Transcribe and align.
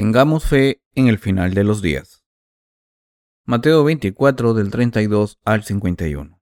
Tengamos 0.00 0.46
fe 0.46 0.82
en 0.94 1.08
el 1.08 1.18
final 1.18 1.52
de 1.52 1.62
los 1.62 1.82
días. 1.82 2.24
Mateo 3.44 3.84
24 3.84 4.54
del 4.54 4.70
32 4.70 5.38
al 5.44 5.62
51. 5.62 6.40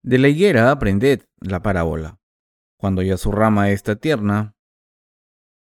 De 0.00 0.18
la 0.18 0.28
higuera 0.28 0.70
aprended 0.70 1.26
la 1.38 1.60
parábola. 1.60 2.18
Cuando 2.78 3.02
ya 3.02 3.18
su 3.18 3.30
rama 3.30 3.72
está 3.72 3.96
tierna 3.96 4.56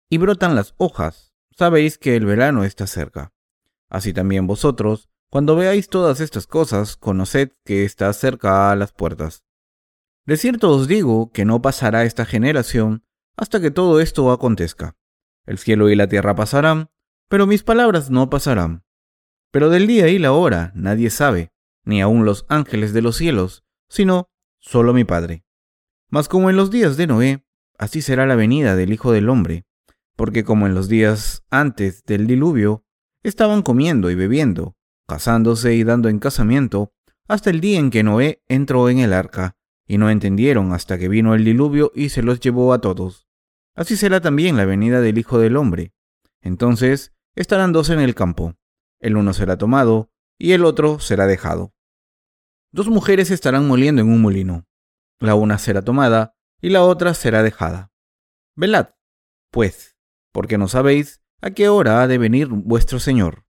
y 0.07 0.19
brotan 0.19 0.53
las 0.53 0.75
hojas, 0.77 1.33
sabéis 1.49 1.97
que 1.97 2.15
el 2.15 2.27
verano 2.27 2.63
está 2.63 2.85
cerca. 2.85 3.33
Así 3.89 4.13
también 4.13 4.45
vosotros, 4.45 5.09
cuando 5.31 5.55
veáis 5.55 5.89
todas 5.89 6.19
estas 6.19 6.45
cosas, 6.45 6.95
conoced 6.95 7.53
que 7.65 7.85
está 7.85 8.13
cerca 8.13 8.71
a 8.71 8.75
las 8.75 8.91
puertas. 8.91 9.45
De 10.27 10.37
cierto 10.37 10.69
os 10.69 10.87
digo 10.87 11.31
que 11.31 11.45
no 11.45 11.63
pasará 11.63 12.03
esta 12.03 12.23
generación 12.23 13.03
hasta 13.35 13.59
que 13.59 13.71
todo 13.71 13.99
esto 13.99 14.31
acontezca. 14.31 14.98
El 15.49 15.57
cielo 15.57 15.89
y 15.89 15.95
la 15.95 16.05
tierra 16.05 16.35
pasarán, 16.35 16.91
pero 17.27 17.47
mis 17.47 17.63
palabras 17.63 18.11
no 18.11 18.29
pasarán. 18.29 18.83
Pero 19.49 19.71
del 19.71 19.87
día 19.87 20.07
y 20.07 20.19
la 20.19 20.31
hora 20.31 20.71
nadie 20.75 21.09
sabe, 21.09 21.51
ni 21.83 22.03
aun 22.03 22.23
los 22.23 22.45
ángeles 22.49 22.93
de 22.93 23.01
los 23.01 23.15
cielos, 23.17 23.63
sino 23.89 24.29
solo 24.59 24.93
mi 24.93 25.05
Padre. 25.05 25.43
Mas 26.11 26.29
como 26.29 26.51
en 26.51 26.55
los 26.55 26.69
días 26.69 26.97
de 26.97 27.07
Noé, 27.07 27.47
así 27.79 28.03
será 28.03 28.27
la 28.27 28.35
venida 28.35 28.75
del 28.75 28.93
Hijo 28.93 29.11
del 29.11 29.27
Hombre, 29.27 29.65
porque 30.15 30.43
como 30.43 30.67
en 30.67 30.75
los 30.75 30.87
días 30.87 31.43
antes 31.49 32.03
del 32.03 32.27
diluvio, 32.27 32.85
estaban 33.23 33.63
comiendo 33.63 34.11
y 34.11 34.15
bebiendo, 34.15 34.77
casándose 35.07 35.73
y 35.73 35.83
dando 35.83 36.09
en 36.09 36.19
casamiento, 36.19 36.93
hasta 37.27 37.49
el 37.49 37.59
día 37.59 37.79
en 37.79 37.89
que 37.89 38.03
Noé 38.03 38.43
entró 38.49 38.87
en 38.87 38.99
el 38.99 39.13
arca, 39.13 39.57
y 39.87 39.97
no 39.97 40.11
entendieron 40.11 40.73
hasta 40.73 40.99
que 40.99 41.09
vino 41.09 41.33
el 41.33 41.43
diluvio 41.43 41.91
y 41.95 42.09
se 42.09 42.21
los 42.21 42.39
llevó 42.39 42.71
a 42.71 42.81
todos. 42.81 43.28
Así 43.79 43.95
será 43.95 44.19
también 44.19 44.57
la 44.57 44.65
venida 44.65 44.99
del 44.99 45.17
Hijo 45.17 45.39
del 45.39 45.55
Hombre. 45.55 45.93
Entonces 46.41 47.13
estarán 47.33 47.71
dos 47.71 47.89
en 47.89 48.01
el 48.01 48.13
campo, 48.13 48.55
el 48.99 49.15
uno 49.15 49.31
será 49.31 49.57
tomado 49.57 50.11
y 50.37 50.51
el 50.51 50.65
otro 50.65 50.99
será 50.99 51.27
dejado. 51.27 51.73
Dos 52.73 52.89
mujeres 52.89 53.31
estarán 53.31 53.69
moliendo 53.69 54.01
en 54.01 54.09
un 54.09 54.21
molino, 54.21 54.67
la 55.19 55.35
una 55.35 55.57
será 55.57 55.81
tomada 55.81 56.35
y 56.59 56.71
la 56.71 56.83
otra 56.83 57.13
será 57.13 57.41
dejada. 57.41 57.93
Velad, 58.57 58.89
pues, 59.49 59.95
porque 60.33 60.57
no 60.57 60.67
sabéis 60.67 61.21
a 61.39 61.51
qué 61.51 61.69
hora 61.69 62.01
ha 62.01 62.07
de 62.07 62.17
venir 62.17 62.49
vuestro 62.49 62.99
Señor. 62.99 63.45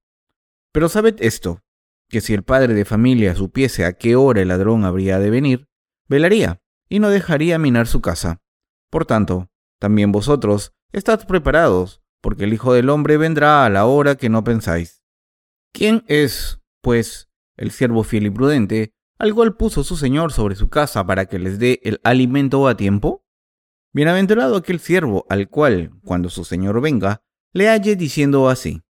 Pero 0.71 0.87
sabed 0.87 1.17
esto, 1.19 1.61
que 2.07 2.21
si 2.21 2.33
el 2.33 2.43
padre 2.43 2.73
de 2.73 2.85
familia 2.85 3.35
supiese 3.35 3.83
a 3.83 3.97
qué 3.97 4.15
hora 4.15 4.41
el 4.41 4.47
ladrón 4.47 4.85
habría 4.85 5.19
de 5.19 5.29
venir, 5.29 5.67
velaría 6.07 6.61
y 6.87 6.99
no 6.99 7.09
dejaría 7.09 7.59
minar 7.59 7.85
su 7.85 7.99
casa. 7.99 8.41
Por 8.89 9.05
tanto, 9.05 9.50
también 9.81 10.11
vosotros 10.11 10.73
estad 10.91 11.25
preparados, 11.25 12.03
porque 12.21 12.43
el 12.43 12.53
Hijo 12.53 12.71
del 12.71 12.91
Hombre 12.91 13.17
vendrá 13.17 13.65
a 13.65 13.69
la 13.71 13.85
hora 13.87 14.15
que 14.15 14.29
no 14.29 14.43
pensáis. 14.43 15.01
¿Quién 15.73 16.03
es, 16.07 16.61
pues, 16.81 17.31
el 17.57 17.71
siervo 17.71 18.03
fiel 18.03 18.27
y 18.27 18.29
prudente, 18.29 18.93
al 19.17 19.33
cual 19.33 19.55
puso 19.55 19.83
su 19.83 19.97
Señor 19.97 20.33
sobre 20.33 20.53
su 20.53 20.69
casa 20.69 21.03
para 21.03 21.25
que 21.25 21.39
les 21.39 21.57
dé 21.57 21.79
el 21.83 21.99
alimento 22.03 22.67
a 22.67 22.77
tiempo? 22.77 23.25
Bienaventurado 23.91 24.55
aquel 24.55 24.79
siervo 24.79 25.25
al 25.29 25.49
cual, 25.49 25.99
cuando 26.03 26.29
su 26.29 26.43
Señor 26.43 26.79
venga, 26.79 27.23
le 27.51 27.67
halle 27.67 27.95
diciendo 27.95 28.49
así. 28.49 28.83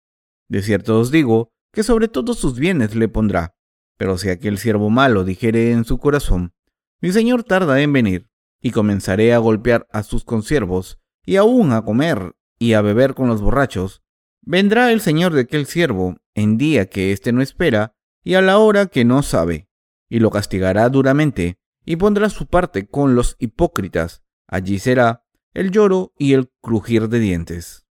De 0.48 0.62
cierto 0.62 0.98
os 0.98 1.10
digo, 1.10 1.52
que 1.70 1.82
sobre 1.82 2.08
todos 2.08 2.38
sus 2.38 2.58
bienes 2.58 2.94
le 2.94 3.08
pondrá. 3.08 3.54
Pero 3.98 4.16
si 4.16 4.30
aquel 4.30 4.56
siervo 4.56 4.88
malo 4.88 5.22
dijere 5.22 5.72
en 5.72 5.84
su 5.84 5.98
corazón, 5.98 6.54
mi 7.02 7.12
Señor 7.12 7.44
tarda 7.44 7.78
en 7.82 7.92
venir, 7.92 8.27
y 8.60 8.70
comenzaré 8.70 9.32
a 9.32 9.38
golpear 9.38 9.86
a 9.90 10.02
sus 10.02 10.24
consiervos, 10.24 10.98
y 11.24 11.36
aún 11.36 11.72
a 11.72 11.82
comer 11.82 12.34
y 12.58 12.72
a 12.72 12.82
beber 12.82 13.14
con 13.14 13.28
los 13.28 13.40
borrachos, 13.40 14.02
vendrá 14.42 14.92
el 14.92 15.00
señor 15.00 15.32
de 15.32 15.42
aquel 15.42 15.66
siervo 15.66 16.16
en 16.34 16.56
día 16.56 16.86
que 16.86 17.12
éste 17.12 17.32
no 17.32 17.42
espera 17.42 17.94
y 18.24 18.34
a 18.34 18.42
la 18.42 18.58
hora 18.58 18.86
que 18.86 19.04
no 19.04 19.22
sabe, 19.22 19.68
y 20.08 20.20
lo 20.20 20.30
castigará 20.30 20.88
duramente, 20.88 21.58
y 21.84 21.96
pondrá 21.96 22.28
su 22.30 22.46
parte 22.46 22.86
con 22.86 23.14
los 23.14 23.36
hipócritas. 23.38 24.22
Allí 24.46 24.78
será 24.78 25.24
el 25.54 25.70
lloro 25.70 26.12
y 26.18 26.34
el 26.34 26.50
crujir 26.60 27.08
de 27.08 27.18
dientes. 27.18 27.86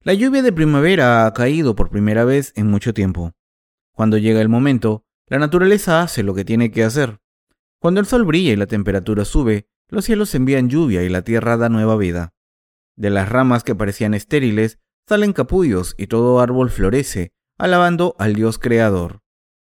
La 0.00 0.14
lluvia 0.14 0.42
de 0.42 0.52
primavera 0.52 1.26
ha 1.26 1.32
caído 1.32 1.76
por 1.76 1.90
primera 1.90 2.24
vez 2.24 2.52
en 2.56 2.66
mucho 2.66 2.92
tiempo. 2.92 3.32
Cuando 3.92 4.18
llega 4.18 4.40
el 4.40 4.48
momento, 4.48 5.04
la 5.28 5.38
naturaleza 5.38 6.02
hace 6.02 6.24
lo 6.24 6.34
que 6.34 6.44
tiene 6.44 6.72
que 6.72 6.82
hacer. 6.82 7.21
Cuando 7.82 7.98
el 7.98 8.06
sol 8.06 8.24
brilla 8.24 8.52
y 8.52 8.56
la 8.56 8.68
temperatura 8.68 9.24
sube, 9.24 9.66
los 9.88 10.04
cielos 10.04 10.32
envían 10.36 10.68
lluvia 10.68 11.02
y 11.02 11.08
la 11.08 11.22
tierra 11.22 11.56
da 11.56 11.68
nueva 11.68 11.96
vida. 11.96 12.32
De 12.94 13.10
las 13.10 13.28
ramas 13.28 13.64
que 13.64 13.74
parecían 13.74 14.14
estériles 14.14 14.78
salen 15.08 15.32
capullos 15.32 15.96
y 15.98 16.06
todo 16.06 16.38
árbol 16.38 16.70
florece, 16.70 17.32
alabando 17.58 18.14
al 18.20 18.36
Dios 18.36 18.60
creador. 18.60 19.24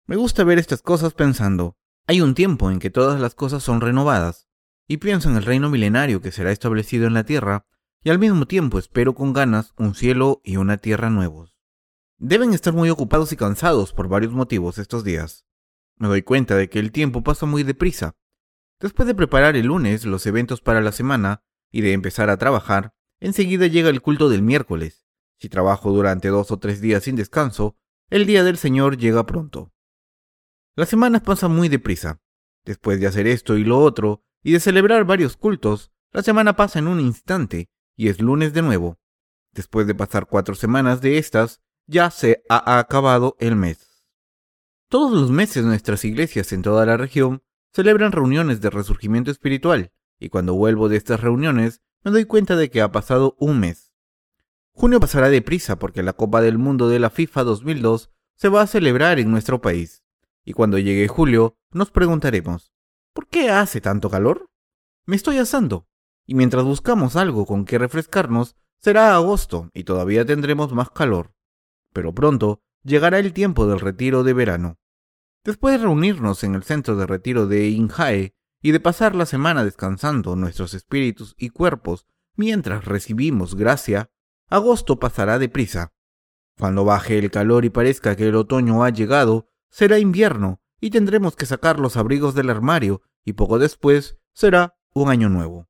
Me 0.07 0.15
gusta 0.15 0.43
ver 0.43 0.57
estas 0.57 0.81
cosas 0.81 1.13
pensando, 1.13 1.77
hay 2.07 2.21
un 2.21 2.33
tiempo 2.33 2.71
en 2.71 2.79
que 2.79 2.89
todas 2.89 3.21
las 3.21 3.35
cosas 3.35 3.61
son 3.61 3.79
renovadas, 3.79 4.47
y 4.87 4.97
pienso 4.97 5.29
en 5.29 5.35
el 5.35 5.45
reino 5.45 5.69
milenario 5.69 6.19
que 6.19 6.31
será 6.31 6.51
establecido 6.51 7.05
en 7.05 7.13
la 7.13 7.25
tierra, 7.25 7.67
y 8.03 8.09
al 8.09 8.17
mismo 8.17 8.47
tiempo 8.47 8.79
espero 8.79 9.13
con 9.13 9.33
ganas 9.33 9.75
un 9.77 9.93
cielo 9.93 10.41
y 10.43 10.57
una 10.57 10.77
tierra 10.77 11.11
nuevos. 11.11 11.55
Deben 12.17 12.55
estar 12.55 12.73
muy 12.73 12.89
ocupados 12.89 13.31
y 13.33 13.35
cansados 13.35 13.93
por 13.93 14.07
varios 14.07 14.33
motivos 14.33 14.79
estos 14.79 15.03
días. 15.03 15.45
Me 15.99 16.07
doy 16.07 16.21
cuenta 16.21 16.55
de 16.55 16.69
que 16.69 16.79
el 16.79 16.91
tiempo 16.91 17.23
pasa 17.23 17.45
muy 17.45 17.63
deprisa. 17.63 18.15
Después 18.79 19.05
de 19.05 19.15
preparar 19.15 19.57
el 19.57 19.67
lunes 19.67 20.05
los 20.05 20.25
eventos 20.25 20.61
para 20.61 20.79
la 20.79 20.93
semana 20.93 21.43
y 21.71 21.81
de 21.81 21.91
empezar 21.91 22.29
a 22.29 22.37
trabajar, 22.37 22.95
enseguida 23.19 23.67
llega 23.67 23.89
el 23.89 24.01
culto 24.01 24.29
del 24.29 24.41
miércoles. 24.41 25.05
Si 25.38 25.49
trabajo 25.49 25.91
durante 25.91 26.29
dos 26.29 26.51
o 26.51 26.59
tres 26.59 26.79
días 26.79 27.03
sin 27.03 27.17
descanso, 27.17 27.77
el 28.09 28.25
día 28.25 28.45
del 28.45 28.57
Señor 28.57 28.97
llega 28.97 29.25
pronto. 29.25 29.73
Las 30.75 30.88
semanas 30.88 31.21
pasan 31.21 31.53
muy 31.53 31.67
deprisa. 31.67 32.21
Después 32.63 33.01
de 33.01 33.07
hacer 33.07 33.27
esto 33.27 33.57
y 33.57 33.65
lo 33.65 33.79
otro, 33.79 34.23
y 34.41 34.53
de 34.53 34.61
celebrar 34.61 35.03
varios 35.03 35.35
cultos, 35.35 35.91
la 36.11 36.23
semana 36.23 36.55
pasa 36.55 36.79
en 36.79 36.88
un 36.88 37.01
instante, 37.01 37.69
y 37.97 38.07
es 38.07 38.21
lunes 38.21 38.53
de 38.53 38.61
nuevo. 38.61 38.97
Después 39.51 39.85
de 39.85 39.95
pasar 39.95 40.27
cuatro 40.27 40.55
semanas 40.55 41.01
de 41.01 41.17
estas, 41.17 41.61
ya 41.88 42.09
se 42.09 42.43
ha 42.47 42.79
acabado 42.79 43.35
el 43.39 43.57
mes. 43.57 43.88
Todos 44.89 45.11
los 45.11 45.29
meses 45.29 45.63
nuestras 45.63 46.03
iglesias 46.03 46.51
en 46.51 46.63
toda 46.63 46.83
la 46.83 46.97
región 46.97 47.44
celebran 47.72 48.11
reuniones 48.11 48.59
de 48.59 48.72
resurgimiento 48.72 49.29
espiritual, 49.29 49.91
y 50.19 50.29
cuando 50.29 50.55
vuelvo 50.55 50.89
de 50.89 50.97
estas 50.97 51.19
reuniones 51.19 51.83
me 52.03 52.09
doy 52.09 52.25
cuenta 52.25 52.55
de 52.55 52.72
que 52.72 52.81
ha 52.81 52.91
pasado 52.91 53.35
un 53.38 53.59
mes. 53.59 53.94
Junio 54.72 55.00
pasará 55.00 55.29
deprisa 55.29 55.77
porque 55.77 56.01
la 56.01 56.13
Copa 56.13 56.41
del 56.41 56.57
Mundo 56.57 56.89
de 56.89 56.97
la 56.97 57.11
FIFA 57.11 57.44
2002 57.44 58.09
se 58.33 58.50
va 58.50 58.63
a 58.63 58.67
celebrar 58.67 59.19
en 59.19 59.29
nuestro 59.29 59.61
país, 59.61 60.03
y 60.44 60.53
cuando 60.53 60.79
llegue 60.79 61.07
julio 61.07 61.56
nos 61.71 61.91
preguntaremos, 61.91 62.73
¿por 63.13 63.27
qué 63.27 63.51
hace 63.51 63.81
tanto 63.81 64.09
calor? 64.09 64.50
Me 65.06 65.16
estoy 65.16 65.38
asando, 65.38 65.88
y 66.25 66.33
mientras 66.33 66.63
buscamos 66.63 67.16
algo 67.16 67.45
con 67.45 67.66
que 67.66 67.77
refrescarnos, 67.77 68.56
será 68.79 69.13
agosto 69.13 69.69
y 69.71 69.83
todavía 69.83 70.25
tendremos 70.25 70.73
más 70.73 70.89
calor. 70.89 71.35
Pero 71.94 72.11
pronto 72.11 72.63
llegará 72.84 73.19
el 73.19 73.34
tiempo 73.34 73.67
del 73.67 73.79
retiro 73.79 74.23
de 74.23 74.34
verano. 74.34 74.79
Después 75.44 75.73
de 75.73 75.85
reunirnos 75.85 76.44
en 76.44 76.56
el 76.56 76.63
centro 76.63 76.95
de 76.95 77.06
retiro 77.06 77.47
de 77.47 77.69
Injae 77.69 78.35
y 78.62 78.72
de 78.72 78.79
pasar 78.79 79.16
la 79.16 79.25
semana 79.25 79.63
descansando 79.63 80.35
nuestros 80.35 80.73
espíritus 80.73 81.35
y 81.38 81.50
cuerpos 81.50 82.06
mientras 82.35 82.85
recibimos 82.85 83.56
gracia, 83.56 84.12
agosto 84.50 85.00
pasará 85.00 85.39
deprisa. 85.39 85.94
Cuando 86.57 86.84
baje 86.84 87.18
el 87.18 87.31
calor 87.31 87.65
y 87.65 87.69
parezca 87.69 88.15
que 88.15 88.27
el 88.27 88.36
otoño 88.36 88.83
ha 88.83 88.89
llegado, 88.89 89.50
será 89.69 89.98
invierno 90.00 90.62
y 90.81 90.89
tendremos 90.89 91.36
que 91.36 91.45
sacar 91.45 91.80
los 91.80 91.98
abrigos 91.98 92.36
del 92.36 92.50
armario 92.50 93.01
y 93.24 93.33
poco 93.33 93.59
después 93.59 94.18
será 94.33 94.77
un 94.94 95.09
año 95.09 95.30
nuevo. 95.30 95.69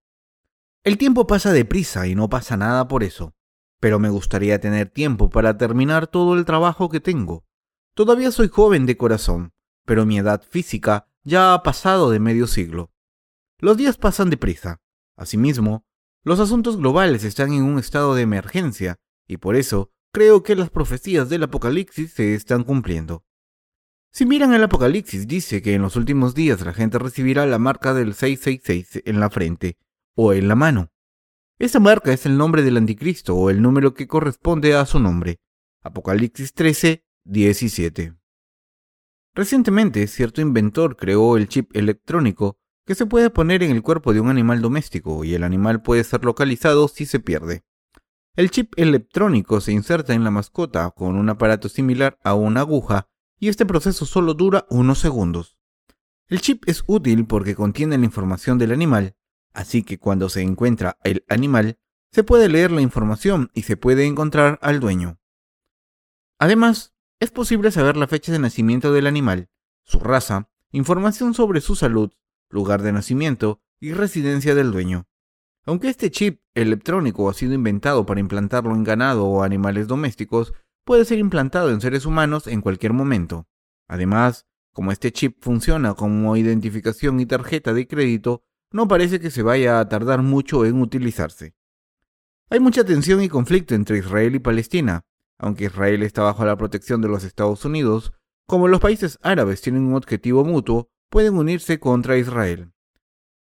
El 0.84 0.98
tiempo 0.98 1.28
pasa 1.28 1.52
deprisa 1.52 2.08
y 2.08 2.16
no 2.16 2.30
pasa 2.30 2.58
nada 2.58 2.88
por 2.88 3.04
eso 3.04 3.36
pero 3.80 4.00
me 4.00 4.10
gustaría 4.10 4.60
tener 4.60 4.90
tiempo 4.90 5.30
para 5.30 5.58
terminar 5.58 6.08
todo 6.08 6.36
el 6.36 6.46
trabajo 6.46 6.90
que 6.90 7.00
tengo. 7.00 7.46
Todavía 7.94 8.32
soy 8.32 8.48
joven 8.48 8.86
de 8.86 8.98
corazón, 8.98 9.54
pero 9.86 10.06
mi 10.06 10.18
edad 10.18 10.42
física 10.42 11.08
ya 11.24 11.54
ha 11.54 11.64
pasado 11.64 12.10
de 12.10 12.20
medio 12.20 12.48
siglo. 12.48 12.92
Los 13.60 13.78
días 13.78 13.98
pasan 13.98 14.30
deprisa. 14.30 14.82
Asimismo, 15.16 15.86
los 16.24 16.40
asuntos 16.40 16.78
globales 16.78 17.24
están 17.24 17.54
en 17.54 17.64
un 17.64 17.80
estado 17.80 18.16
de 18.16 18.22
emergencia, 18.22 18.98
y 19.28 19.38
por 19.38 19.56
eso 19.56 19.92
creo 20.14 20.44
que 20.44 20.56
las 20.56 20.70
profecías 20.70 21.30
del 21.30 21.44
Apocalipsis 21.44 22.14
se 22.14 22.36
están 22.36 22.64
cumpliendo. 22.64 23.24
Si 24.12 24.26
miran 24.26 24.54
el 24.54 24.64
Apocalipsis 24.64 25.28
dice 25.28 25.62
que 25.62 25.76
en 25.76 25.82
los 25.82 25.96
últimos 25.96 26.34
días 26.34 26.62
la 26.62 26.74
gente 26.74 26.98
recibirá 26.98 27.46
la 27.46 27.60
marca 27.60 27.94
del 27.94 28.14
666 28.16 29.04
en 29.06 29.20
la 29.20 29.30
frente 29.30 29.78
o 30.16 30.34
en 30.34 30.48
la 30.48 30.56
mano. 30.56 30.92
Esa 31.60 31.82
marca 31.82 32.14
es 32.14 32.26
el 32.26 32.38
nombre 32.38 32.64
del 32.64 32.78
anticristo 32.78 33.36
o 33.36 33.50
el 33.50 33.62
número 33.62 33.94
que 33.94 34.08
corresponde 34.08 34.76
a 34.76 34.86
su 34.86 34.98
nombre. 34.98 35.42
Apocalipsis 35.84 36.54
13, 36.54 37.04
17. 37.26 38.16
Recientemente, 39.36 40.08
cierto 40.08 40.40
inventor 40.40 40.96
creó 40.96 41.36
el 41.36 41.50
chip 41.50 41.76
electrónico 41.76 42.58
que 42.86 42.96
se 42.96 43.06
puede 43.06 43.30
poner 43.30 43.62
en 43.62 43.72
el 43.72 43.82
cuerpo 43.82 44.14
de 44.14 44.22
un 44.22 44.30
animal 44.30 44.62
doméstico 44.62 45.26
y 45.26 45.34
el 45.34 45.44
animal 45.44 45.82
puede 45.82 46.06
ser 46.06 46.24
localizado 46.24 46.88
si 46.88 47.06
se 47.06 47.20
pierde. 47.20 47.66
El 48.38 48.52
chip 48.52 48.72
electrónico 48.78 49.60
se 49.60 49.74
inserta 49.74 50.14
en 50.14 50.24
la 50.24 50.32
mascota 50.32 50.90
con 50.92 51.18
un 51.18 51.28
aparato 51.28 51.68
similar 51.68 52.18
a 52.24 52.36
una 52.36 52.62
aguja 52.62 53.10
y 53.38 53.50
este 53.50 53.66
proceso 53.66 54.06
solo 54.06 54.34
dura 54.34 54.66
unos 54.70 55.00
segundos. 55.00 55.58
El 56.30 56.40
chip 56.40 56.64
es 56.68 56.86
útil 56.88 57.28
porque 57.28 57.54
contiene 57.54 57.98
la 57.98 58.06
información 58.06 58.58
del 58.58 58.72
animal, 58.72 59.18
así 59.60 59.84
que 59.84 60.00
cuando 60.00 60.30
se 60.30 60.42
encuentra 60.42 60.98
el 61.04 61.26
animal, 61.28 61.78
se 62.14 62.24
puede 62.24 62.48
leer 62.48 62.72
la 62.72 62.80
información 62.80 63.52
y 63.54 63.64
se 63.64 63.76
puede 63.76 64.06
encontrar 64.06 64.58
al 64.62 64.80
dueño. 64.80 65.20
Además, 66.40 66.94
es 67.20 67.32
posible 67.32 67.70
saber 67.70 67.98
la 67.98 68.08
fecha 68.08 68.32
de 68.32 68.40
nacimiento 68.40 68.94
del 68.94 69.06
animal, 69.06 69.50
su 69.84 70.00
raza, 70.00 70.50
información 70.72 71.34
sobre 71.34 71.60
su 71.60 71.76
salud, 71.76 72.14
lugar 72.50 72.84
de 72.84 72.94
nacimiento 72.94 73.62
y 73.82 73.92
residencia 73.92 74.56
del 74.56 74.72
dueño. 74.72 75.10
Aunque 75.66 75.90
este 75.90 76.10
chip 76.10 76.42
electrónico 76.54 77.30
ha 77.30 77.34
sido 77.34 77.54
inventado 77.54 78.06
para 78.06 78.22
implantarlo 78.22 78.74
en 78.76 78.86
ganado 78.86 79.26
o 79.26 79.44
animales 79.44 79.90
domésticos, 79.90 80.54
puede 80.86 81.04
ser 81.04 81.20
implantado 81.20 81.70
en 81.72 81.82
seres 81.82 82.06
humanos 82.06 82.48
en 82.48 82.62
cualquier 82.62 82.94
momento. 82.94 83.50
Además, 83.90 84.48
como 84.72 84.94
este 84.94 85.12
chip 85.12 85.36
funciona 85.42 85.96
como 85.96 86.38
identificación 86.38 87.20
y 87.20 87.26
tarjeta 87.26 87.74
de 87.74 87.90
crédito, 87.90 88.46
no 88.72 88.88
parece 88.88 89.20
que 89.20 89.32
se 89.32 89.44
vaya 89.44 89.80
a 89.80 89.90
tardar 89.90 90.22
mucho 90.22 90.66
en 90.66 90.82
utilizarse. 90.82 91.56
Hay 92.50 92.60
mucha 92.60 92.84
tensión 92.84 93.22
y 93.22 93.30
conflicto 93.30 93.76
entre 93.76 94.00
Israel 94.00 94.36
y 94.36 94.40
Palestina, 94.40 95.06
aunque 95.38 95.66
Israel 95.66 96.04
está 96.04 96.24
bajo 96.24 96.46
la 96.46 96.58
protección 96.58 97.02
de 97.02 97.08
los 97.08 97.24
Estados 97.24 97.64
Unidos, 97.66 98.14
como 98.48 98.68
los 98.68 98.80
países 98.80 99.20
árabes 99.22 99.62
tienen 99.62 99.84
un 99.84 99.96
objetivo 99.96 100.44
mutuo, 100.44 100.90
pueden 101.10 101.36
unirse 101.38 101.80
contra 101.80 102.18
Israel. 102.18 102.72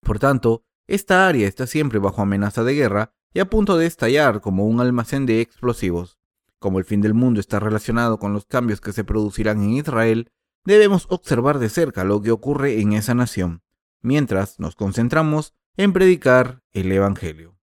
Por 0.02 0.18
tanto, 0.18 0.64
esta 0.86 1.26
área 1.26 1.48
está 1.48 1.66
siempre 1.66 1.98
bajo 1.98 2.22
amenaza 2.22 2.64
de 2.64 2.74
guerra 2.74 3.12
y 3.32 3.40
a 3.40 3.48
punto 3.48 3.76
de 3.76 3.86
estallar 3.86 4.40
como 4.40 4.66
un 4.66 4.80
almacén 4.80 5.26
de 5.26 5.40
explosivos. 5.40 6.18
Como 6.58 6.78
el 6.78 6.84
fin 6.84 7.00
del 7.00 7.14
mundo 7.14 7.40
está 7.40 7.58
relacionado 7.58 8.18
con 8.18 8.32
los 8.32 8.46
cambios 8.46 8.80
que 8.80 8.92
se 8.92 9.04
producirán 9.04 9.62
en 9.62 9.70
Israel, 9.70 10.30
debemos 10.64 11.06
observar 11.10 11.58
de 11.58 11.68
cerca 11.68 12.04
lo 12.04 12.22
que 12.22 12.30
ocurre 12.30 12.80
en 12.80 12.92
esa 12.92 13.14
nación, 13.14 13.62
mientras 14.04 14.60
nos 14.60 14.76
concentramos 14.76 15.54
en 15.76 15.92
predicar 15.92 16.62
el 16.72 16.92
Evangelio. 16.92 17.58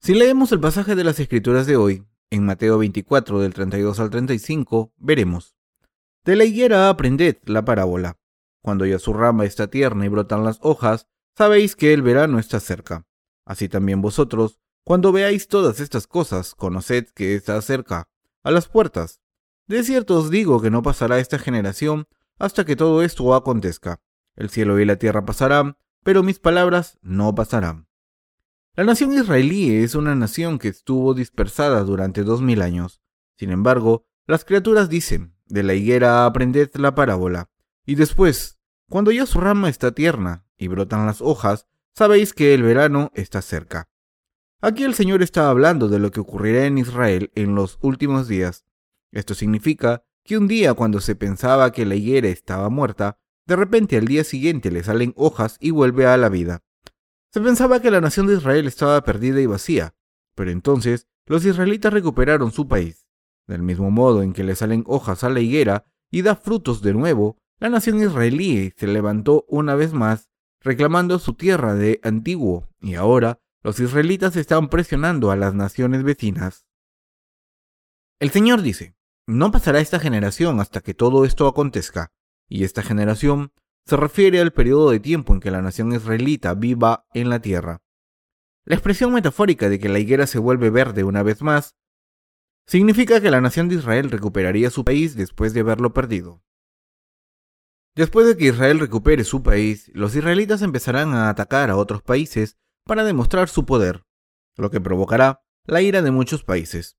Si 0.00 0.14
leemos 0.14 0.52
el 0.52 0.60
pasaje 0.60 0.96
de 0.96 1.04
las 1.04 1.20
Escrituras 1.20 1.66
de 1.66 1.76
hoy, 1.76 2.04
en 2.30 2.44
Mateo 2.44 2.76
24 2.78 3.38
del 3.38 3.54
32 3.54 4.00
al 4.00 4.10
35, 4.10 4.92
veremos. 4.96 5.56
De 6.24 6.34
la 6.36 6.44
higuera 6.44 6.90
aprended 6.90 7.36
la 7.44 7.64
parábola. 7.64 8.18
Cuando 8.62 8.84
ya 8.84 8.98
su 8.98 9.12
rama 9.12 9.44
está 9.44 9.68
tierna 9.68 10.04
y 10.04 10.08
brotan 10.08 10.44
las 10.44 10.58
hojas, 10.60 11.06
sabéis 11.36 11.76
que 11.76 11.94
el 11.94 12.02
verano 12.02 12.38
está 12.40 12.58
cerca. 12.58 13.06
Así 13.46 13.68
también 13.68 14.02
vosotros, 14.02 14.58
cuando 14.84 15.12
veáis 15.12 15.46
todas 15.46 15.78
estas 15.78 16.06
cosas, 16.08 16.56
conoced 16.56 17.06
que 17.14 17.36
está 17.36 17.62
cerca, 17.62 18.08
a 18.42 18.50
las 18.50 18.68
puertas. 18.68 19.20
De 19.68 19.84
cierto 19.84 20.18
os 20.18 20.30
digo 20.30 20.60
que 20.60 20.70
no 20.70 20.82
pasará 20.82 21.20
esta 21.20 21.38
generación 21.38 22.08
hasta 22.38 22.64
que 22.64 22.74
todo 22.74 23.02
esto 23.02 23.34
acontezca. 23.34 24.00
El 24.38 24.50
cielo 24.50 24.78
y 24.78 24.84
la 24.84 24.94
tierra 24.94 25.24
pasarán, 25.24 25.76
pero 26.04 26.22
mis 26.22 26.38
palabras 26.38 26.96
no 27.02 27.34
pasarán. 27.34 27.88
La 28.76 28.84
nación 28.84 29.12
israelí 29.12 29.74
es 29.74 29.96
una 29.96 30.14
nación 30.14 30.60
que 30.60 30.68
estuvo 30.68 31.12
dispersada 31.12 31.82
durante 31.82 32.22
dos 32.22 32.40
mil 32.40 32.62
años. 32.62 33.02
Sin 33.36 33.50
embargo, 33.50 34.06
las 34.28 34.44
criaturas 34.44 34.88
dicen, 34.88 35.34
de 35.46 35.64
la 35.64 35.74
higuera 35.74 36.24
aprended 36.24 36.70
la 36.74 36.94
parábola, 36.94 37.50
y 37.84 37.96
después, 37.96 38.60
cuando 38.88 39.10
ya 39.10 39.26
su 39.26 39.40
rama 39.40 39.68
está 39.68 39.90
tierna 39.90 40.46
y 40.56 40.68
brotan 40.68 41.04
las 41.04 41.20
hojas, 41.20 41.66
sabéis 41.92 42.32
que 42.32 42.54
el 42.54 42.62
verano 42.62 43.10
está 43.14 43.42
cerca. 43.42 43.88
Aquí 44.60 44.84
el 44.84 44.94
Señor 44.94 45.20
está 45.20 45.50
hablando 45.50 45.88
de 45.88 45.98
lo 45.98 46.12
que 46.12 46.20
ocurrirá 46.20 46.66
en 46.66 46.78
Israel 46.78 47.32
en 47.34 47.56
los 47.56 47.76
últimos 47.82 48.28
días. 48.28 48.64
Esto 49.10 49.34
significa 49.34 50.04
que 50.22 50.38
un 50.38 50.46
día 50.46 50.74
cuando 50.74 51.00
se 51.00 51.16
pensaba 51.16 51.72
que 51.72 51.84
la 51.84 51.96
higuera 51.96 52.28
estaba 52.28 52.68
muerta, 52.68 53.18
de 53.48 53.56
repente 53.56 53.96
al 53.96 54.06
día 54.06 54.24
siguiente 54.24 54.70
le 54.70 54.84
salen 54.84 55.14
hojas 55.16 55.56
y 55.58 55.70
vuelve 55.70 56.06
a 56.06 56.18
la 56.18 56.28
vida. 56.28 56.62
Se 57.32 57.40
pensaba 57.40 57.80
que 57.80 57.90
la 57.90 58.02
nación 58.02 58.26
de 58.26 58.34
Israel 58.34 58.66
estaba 58.66 59.02
perdida 59.02 59.40
y 59.40 59.46
vacía, 59.46 59.94
pero 60.34 60.50
entonces 60.50 61.08
los 61.24 61.46
israelitas 61.46 61.92
recuperaron 61.92 62.52
su 62.52 62.68
país. 62.68 63.08
Del 63.46 63.62
mismo 63.62 63.90
modo 63.90 64.22
en 64.22 64.34
que 64.34 64.44
le 64.44 64.54
salen 64.54 64.84
hojas 64.86 65.24
a 65.24 65.30
la 65.30 65.40
higuera 65.40 65.86
y 66.10 66.20
da 66.20 66.36
frutos 66.36 66.82
de 66.82 66.92
nuevo, 66.92 67.38
la 67.58 67.70
nación 67.70 68.02
israelí 68.02 68.74
se 68.76 68.86
levantó 68.86 69.46
una 69.48 69.74
vez 69.74 69.94
más 69.94 70.28
reclamando 70.60 71.18
su 71.18 71.32
tierra 71.32 71.74
de 71.74 72.00
antiguo, 72.02 72.68
y 72.82 72.96
ahora 72.96 73.40
los 73.62 73.80
israelitas 73.80 74.36
están 74.36 74.68
presionando 74.68 75.30
a 75.30 75.36
las 75.36 75.54
naciones 75.54 76.02
vecinas. 76.02 76.66
El 78.20 78.30
Señor 78.30 78.60
dice, 78.60 78.94
no 79.26 79.50
pasará 79.50 79.80
esta 79.80 80.00
generación 80.00 80.60
hasta 80.60 80.80
que 80.80 80.92
todo 80.92 81.24
esto 81.24 81.46
acontezca, 81.46 82.12
y 82.48 82.64
esta 82.64 82.82
generación 82.82 83.52
se 83.86 83.96
refiere 83.96 84.40
al 84.40 84.52
periodo 84.52 84.90
de 84.90 85.00
tiempo 85.00 85.32
en 85.32 85.40
que 85.40 85.50
la 85.50 85.62
nación 85.62 85.92
israelita 85.92 86.54
viva 86.54 87.06
en 87.14 87.30
la 87.30 87.40
tierra. 87.40 87.82
La 88.64 88.74
expresión 88.74 89.12
metafórica 89.12 89.68
de 89.68 89.78
que 89.78 89.88
la 89.88 89.98
higuera 89.98 90.26
se 90.26 90.38
vuelve 90.38 90.70
verde 90.70 91.04
una 91.04 91.22
vez 91.22 91.42
más 91.42 91.76
significa 92.66 93.20
que 93.20 93.30
la 93.30 93.40
nación 93.40 93.68
de 93.68 93.76
Israel 93.76 94.10
recuperaría 94.10 94.68
su 94.68 94.84
país 94.84 95.16
después 95.16 95.54
de 95.54 95.60
haberlo 95.60 95.94
perdido. 95.94 96.42
Después 97.94 98.26
de 98.26 98.36
que 98.36 98.44
Israel 98.44 98.78
recupere 98.78 99.24
su 99.24 99.42
país, 99.42 99.90
los 99.94 100.14
israelitas 100.14 100.60
empezarán 100.62 101.14
a 101.14 101.30
atacar 101.30 101.70
a 101.70 101.76
otros 101.76 102.02
países 102.02 102.58
para 102.84 103.04
demostrar 103.04 103.48
su 103.48 103.64
poder, 103.64 104.04
lo 104.56 104.70
que 104.70 104.80
provocará 104.80 105.42
la 105.64 105.80
ira 105.80 106.02
de 106.02 106.10
muchos 106.10 106.44
países. 106.44 106.98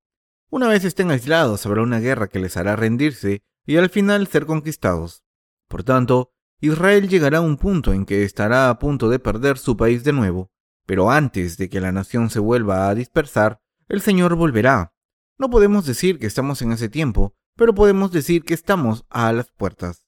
Una 0.49 0.67
vez 0.67 0.83
estén 0.83 1.11
aislados, 1.11 1.65
habrá 1.65 1.83
una 1.83 1.99
guerra 1.99 2.27
que 2.27 2.39
les 2.39 2.57
hará 2.57 2.75
rendirse 2.75 3.43
y 3.65 3.77
al 3.77 3.89
final 3.89 4.27
ser 4.27 4.47
conquistados. 4.47 5.23
Por 5.69 5.83
tanto, 5.83 6.33
Israel 6.59 7.07
llegará 7.07 7.37
a 7.37 7.41
un 7.41 7.55
punto 7.55 7.93
en 7.93 8.05
que 8.05 8.25
estará 8.25 8.69
a 8.69 8.79
punto 8.79 9.07
de 9.07 9.19
perder 9.19 9.57
su 9.57 9.77
país 9.77 10.03
de 10.03 10.11
nuevo, 10.11 10.51
pero 10.85 11.09
antes 11.09 11.57
de 11.57 11.69
que 11.69 11.79
la 11.79 11.93
nación 11.93 12.29
se 12.29 12.39
vuelva 12.39 12.89
a 12.89 12.95
dispersar, 12.95 13.61
el 13.87 14.01
Señor 14.01 14.35
volverá. 14.35 14.93
No 15.37 15.49
podemos 15.49 15.85
decir 15.85 16.19
que 16.19 16.25
estamos 16.25 16.61
en 16.61 16.73
ese 16.73 16.89
tiempo, 16.89 17.33
pero 17.55 17.73
podemos 17.73 18.11
decir 18.11 18.43
que 18.43 18.53
estamos 18.53 19.05
a 19.09 19.31
las 19.31 19.51
puertas. 19.51 20.05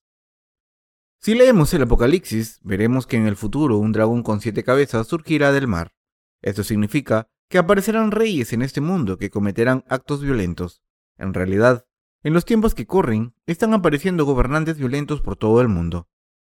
Si 1.19 1.35
leemos 1.35 1.73
el 1.73 1.83
Apocalipsis, 1.83 2.59
veremos 2.63 3.05
que 3.05 3.17
en 3.17 3.27
el 3.27 3.35
futuro 3.35 3.77
un 3.77 3.91
dragón 3.91 4.23
con 4.23 4.41
siete 4.41 4.63
cabezas 4.63 5.07
surgirá 5.07 5.51
del 5.51 5.67
mar. 5.67 5.93
Esto 6.41 6.63
significa 6.63 7.29
que 7.47 7.59
aparecerán 7.59 8.09
reyes 8.09 8.53
en 8.53 8.63
este 8.63 8.81
mundo 8.81 9.17
que 9.17 9.29
cometerán 9.29 9.83
actos 9.87 10.21
violentos. 10.21 10.81
En 11.17 11.35
realidad, 11.35 11.85
en 12.23 12.33
los 12.33 12.45
tiempos 12.45 12.75
que 12.75 12.85
corren, 12.85 13.33
están 13.47 13.73
apareciendo 13.73 14.25
gobernantes 14.25 14.77
violentos 14.77 15.21
por 15.21 15.35
todo 15.35 15.61
el 15.61 15.67
mundo. 15.67 16.07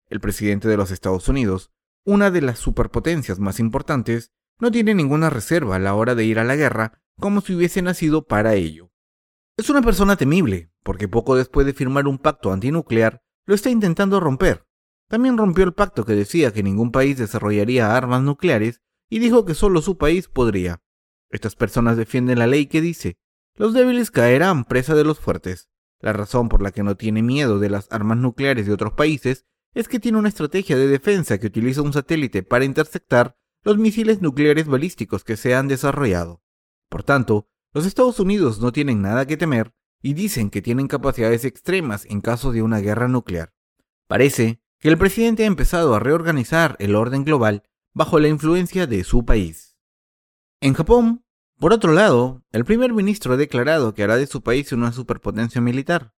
El 0.08 0.20
presidente 0.20 0.68
de 0.68 0.76
los 0.76 0.90
Estados 0.90 1.28
Unidos, 1.28 1.72
una 2.04 2.30
de 2.30 2.40
las 2.40 2.58
superpotencias 2.58 3.40
más 3.40 3.58
importantes, 3.58 4.32
no 4.60 4.70
tiene 4.70 4.94
ninguna 4.94 5.28
reserva 5.28 5.76
a 5.76 5.80
la 5.80 5.94
hora 5.94 6.14
de 6.14 6.24
ir 6.24 6.38
a 6.38 6.44
la 6.44 6.56
guerra 6.56 7.02
como 7.18 7.40
si 7.40 7.54
hubiese 7.54 7.82
nacido 7.82 8.24
para 8.24 8.54
ello. 8.54 8.92
Es 9.56 9.70
una 9.70 9.82
persona 9.82 10.16
temible, 10.16 10.70
porque 10.82 11.08
poco 11.08 11.34
después 11.34 11.66
de 11.66 11.72
firmar 11.72 12.06
un 12.06 12.18
pacto 12.18 12.52
antinuclear, 12.52 13.22
lo 13.44 13.54
está 13.54 13.70
intentando 13.70 14.20
romper. 14.20 14.66
También 15.08 15.38
rompió 15.38 15.64
el 15.64 15.72
pacto 15.72 16.04
que 16.04 16.14
decía 16.14 16.52
que 16.52 16.62
ningún 16.62 16.92
país 16.92 17.16
desarrollaría 17.16 17.96
armas 17.96 18.22
nucleares 18.22 18.82
y 19.08 19.18
dijo 19.18 19.44
que 19.44 19.54
solo 19.54 19.80
su 19.82 19.96
país 19.96 20.28
podría. 20.28 20.82
Estas 21.30 21.56
personas 21.56 21.96
defienden 21.96 22.38
la 22.38 22.46
ley 22.46 22.66
que 22.66 22.80
dice, 22.80 23.18
los 23.56 23.74
débiles 23.74 24.10
caerán 24.10 24.64
presa 24.64 24.94
de 24.94 25.04
los 25.04 25.18
fuertes. 25.18 25.68
La 26.00 26.12
razón 26.12 26.48
por 26.48 26.62
la 26.62 26.72
que 26.72 26.82
no 26.82 26.96
tiene 26.96 27.22
miedo 27.22 27.58
de 27.58 27.70
las 27.70 27.88
armas 27.90 28.18
nucleares 28.18 28.66
de 28.66 28.72
otros 28.72 28.92
países 28.92 29.46
es 29.74 29.88
que 29.88 29.98
tiene 29.98 30.18
una 30.18 30.28
estrategia 30.28 30.76
de 30.76 30.88
defensa 30.88 31.38
que 31.38 31.48
utiliza 31.48 31.82
un 31.82 31.92
satélite 31.92 32.42
para 32.42 32.64
interceptar 32.64 33.36
los 33.62 33.78
misiles 33.78 34.22
nucleares 34.22 34.66
balísticos 34.66 35.24
que 35.24 35.36
se 35.36 35.54
han 35.54 35.68
desarrollado. 35.68 36.42
Por 36.88 37.02
tanto, 37.02 37.48
los 37.72 37.84
Estados 37.84 38.20
Unidos 38.20 38.60
no 38.60 38.72
tienen 38.72 39.02
nada 39.02 39.26
que 39.26 39.36
temer 39.36 39.74
y 40.00 40.14
dicen 40.14 40.50
que 40.50 40.62
tienen 40.62 40.88
capacidades 40.88 41.44
extremas 41.44 42.06
en 42.06 42.20
caso 42.20 42.52
de 42.52 42.62
una 42.62 42.78
guerra 42.78 43.08
nuclear. 43.08 43.52
Parece 44.06 44.62
que 44.78 44.88
el 44.88 44.98
presidente 44.98 45.42
ha 45.42 45.46
empezado 45.46 45.94
a 45.94 45.98
reorganizar 45.98 46.76
el 46.78 46.94
orden 46.94 47.24
global 47.24 47.64
bajo 47.92 48.20
la 48.20 48.28
influencia 48.28 48.86
de 48.86 49.02
su 49.04 49.24
país. 49.24 49.76
En 50.60 50.74
Japón, 50.74 51.25
por 51.58 51.72
otro 51.72 51.92
lado, 51.92 52.42
el 52.52 52.64
primer 52.64 52.92
ministro 52.92 53.34
ha 53.34 53.36
declarado 53.36 53.94
que 53.94 54.02
hará 54.02 54.16
de 54.16 54.26
su 54.26 54.42
país 54.42 54.72
una 54.72 54.92
superpotencia 54.92 55.60
militar. 55.60 56.12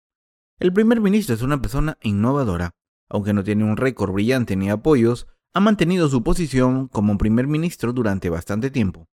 El 0.60 0.74
primer 0.74 1.02
ministro 1.02 1.36
es 1.36 1.42
una 1.42 1.62
persona 1.62 1.98
innovadora, 2.02 2.76
aunque 3.10 3.34
no 3.34 3.44
tiene 3.44 3.64
un 3.64 3.78
récord 3.78 4.12
brillante 4.12 4.56
ni 4.56 4.70
apoyos, 4.70 5.28
ha 5.54 5.60
mantenido 5.60 6.10
su 6.10 6.24
posición 6.24 6.88
como 6.88 7.18
primer 7.18 7.48
ministro 7.48 7.94
durante 7.94 8.30
bastante 8.30 8.72
tiempo. 8.72 9.08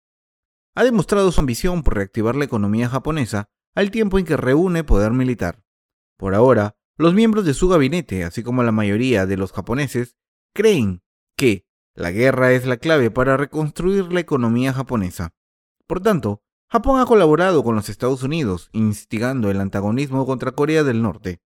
Ha 0.74 0.84
demostrado 0.84 1.30
su 1.30 1.40
ambición 1.40 1.82
por 1.82 1.94
reactivar 1.94 2.36
la 2.36 2.44
economía 2.44 2.88
japonesa 2.88 3.48
al 3.74 3.90
tiempo 3.90 4.18
en 4.18 4.24
que 4.24 4.36
reúne 4.36 4.84
poder 4.84 5.12
militar. 5.12 5.62
Por 6.16 6.34
ahora, 6.34 6.76
los 6.96 7.14
miembros 7.14 7.44
de 7.44 7.54
su 7.54 7.68
gabinete, 7.68 8.24
así 8.24 8.42
como 8.42 8.62
la 8.62 8.72
mayoría 8.72 9.26
de 9.26 9.36
los 9.36 9.52
japoneses, 9.52 10.16
creen 10.54 11.02
que 11.36 11.66
la 11.94 12.10
guerra 12.10 12.52
es 12.52 12.66
la 12.66 12.76
clave 12.76 13.10
para 13.10 13.36
reconstruir 13.36 14.12
la 14.12 14.20
economía 14.20 14.72
japonesa. 14.72 15.32
Por 15.86 16.00
tanto, 16.00 16.42
Japón 16.68 17.00
ha 17.00 17.06
colaborado 17.06 17.62
con 17.62 17.74
los 17.74 17.88
Estados 17.88 18.22
Unidos, 18.22 18.70
instigando 18.72 19.50
el 19.50 19.60
antagonismo 19.60 20.24
contra 20.26 20.52
Corea 20.52 20.82
del 20.82 21.02
Norte. 21.02 21.40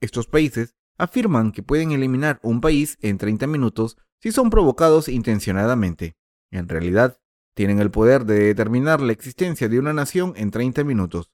Estos 0.00 0.26
países 0.26 0.74
afirman 0.98 1.52
que 1.52 1.62
pueden 1.62 1.92
eliminar 1.92 2.40
un 2.42 2.60
país 2.60 2.98
en 3.00 3.18
30 3.18 3.46
minutos 3.46 3.96
si 4.20 4.32
son 4.32 4.50
provocados 4.50 5.08
intencionadamente. 5.08 6.16
En 6.50 6.68
realidad, 6.68 7.18
tienen 7.54 7.78
el 7.78 7.90
poder 7.90 8.24
de 8.24 8.40
determinar 8.40 9.00
la 9.00 9.12
existencia 9.12 9.68
de 9.68 9.78
una 9.78 9.92
nación 9.92 10.34
en 10.36 10.50
30 10.50 10.82
minutos. 10.84 11.30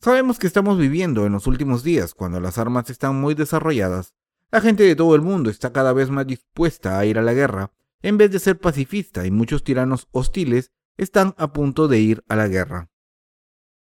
Sabemos 0.00 0.38
que 0.38 0.46
estamos 0.46 0.78
viviendo 0.78 1.26
en 1.26 1.32
los 1.32 1.46
últimos 1.46 1.82
días, 1.82 2.14
cuando 2.14 2.40
las 2.40 2.56
armas 2.56 2.88
están 2.88 3.20
muy 3.20 3.34
desarrolladas. 3.34 4.14
La 4.50 4.60
gente 4.60 4.84
de 4.84 4.96
todo 4.96 5.14
el 5.14 5.22
mundo 5.22 5.50
está 5.50 5.72
cada 5.72 5.92
vez 5.92 6.08
más 6.08 6.26
dispuesta 6.26 6.98
a 6.98 7.04
ir 7.04 7.18
a 7.18 7.22
la 7.22 7.34
guerra, 7.34 7.72
en 8.00 8.16
vez 8.16 8.30
de 8.30 8.38
ser 8.38 8.58
pacifista, 8.58 9.26
y 9.26 9.30
muchos 9.30 9.62
tiranos 9.62 10.08
hostiles 10.12 10.72
están 10.98 11.34
a 11.38 11.52
punto 11.52 11.88
de 11.88 12.00
ir 12.00 12.24
a 12.28 12.36
la 12.36 12.48
guerra. 12.48 12.90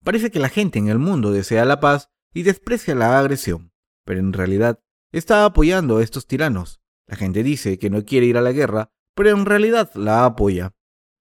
Parece 0.02 0.30
que 0.30 0.38
la 0.38 0.48
gente 0.48 0.78
en 0.78 0.88
el 0.88 0.98
mundo 0.98 1.30
desea 1.30 1.64
la 1.64 1.80
paz 1.80 2.10
y 2.32 2.44
desprecia 2.44 2.94
la 2.94 3.18
agresión, 3.18 3.72
pero 4.04 4.20
en 4.20 4.32
realidad 4.32 4.80
está 5.10 5.44
apoyando 5.44 5.98
a 5.98 6.02
estos 6.02 6.26
tiranos. 6.26 6.80
La 7.06 7.16
gente 7.16 7.42
dice 7.42 7.78
que 7.78 7.90
no 7.90 8.04
quiere 8.04 8.26
ir 8.26 8.38
a 8.38 8.40
la 8.40 8.52
guerra, 8.52 8.90
pero 9.14 9.30
en 9.30 9.44
realidad 9.44 9.90
la 9.94 10.24
apoya. 10.24 10.74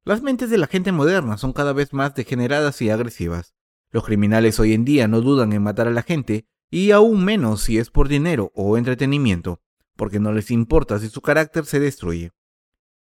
Las 0.04 0.22
mentes 0.22 0.50
de 0.50 0.58
la 0.58 0.68
gente 0.68 0.92
moderna 0.92 1.38
son 1.38 1.54
cada 1.54 1.74
vez 1.74 1.94
más 1.94 2.16
degeneradas 2.16 2.82
y 2.82 2.90
agresivas. 2.90 3.54
Los 3.92 4.06
criminales 4.06 4.60
hoy 4.60 4.74
en 4.74 4.86
día 4.86 5.08
no 5.08 5.22
dudan 5.22 5.52
en 5.54 5.62
matar 5.62 5.88
a 5.88 5.92
la 5.92 6.02
gente, 6.02 6.48
y 6.70 6.92
aún 6.92 7.26
menos 7.26 7.64
si 7.64 7.78
es 7.78 7.90
por 7.90 8.08
dinero 8.08 8.52
o 8.56 8.78
entretenimiento, 8.78 9.62
porque 9.98 10.20
no 10.20 10.32
les 10.32 10.50
importa 10.50 10.98
si 11.00 11.10
su 11.10 11.22
carácter 11.22 11.66
se 11.66 11.80
destruye. 11.80 12.32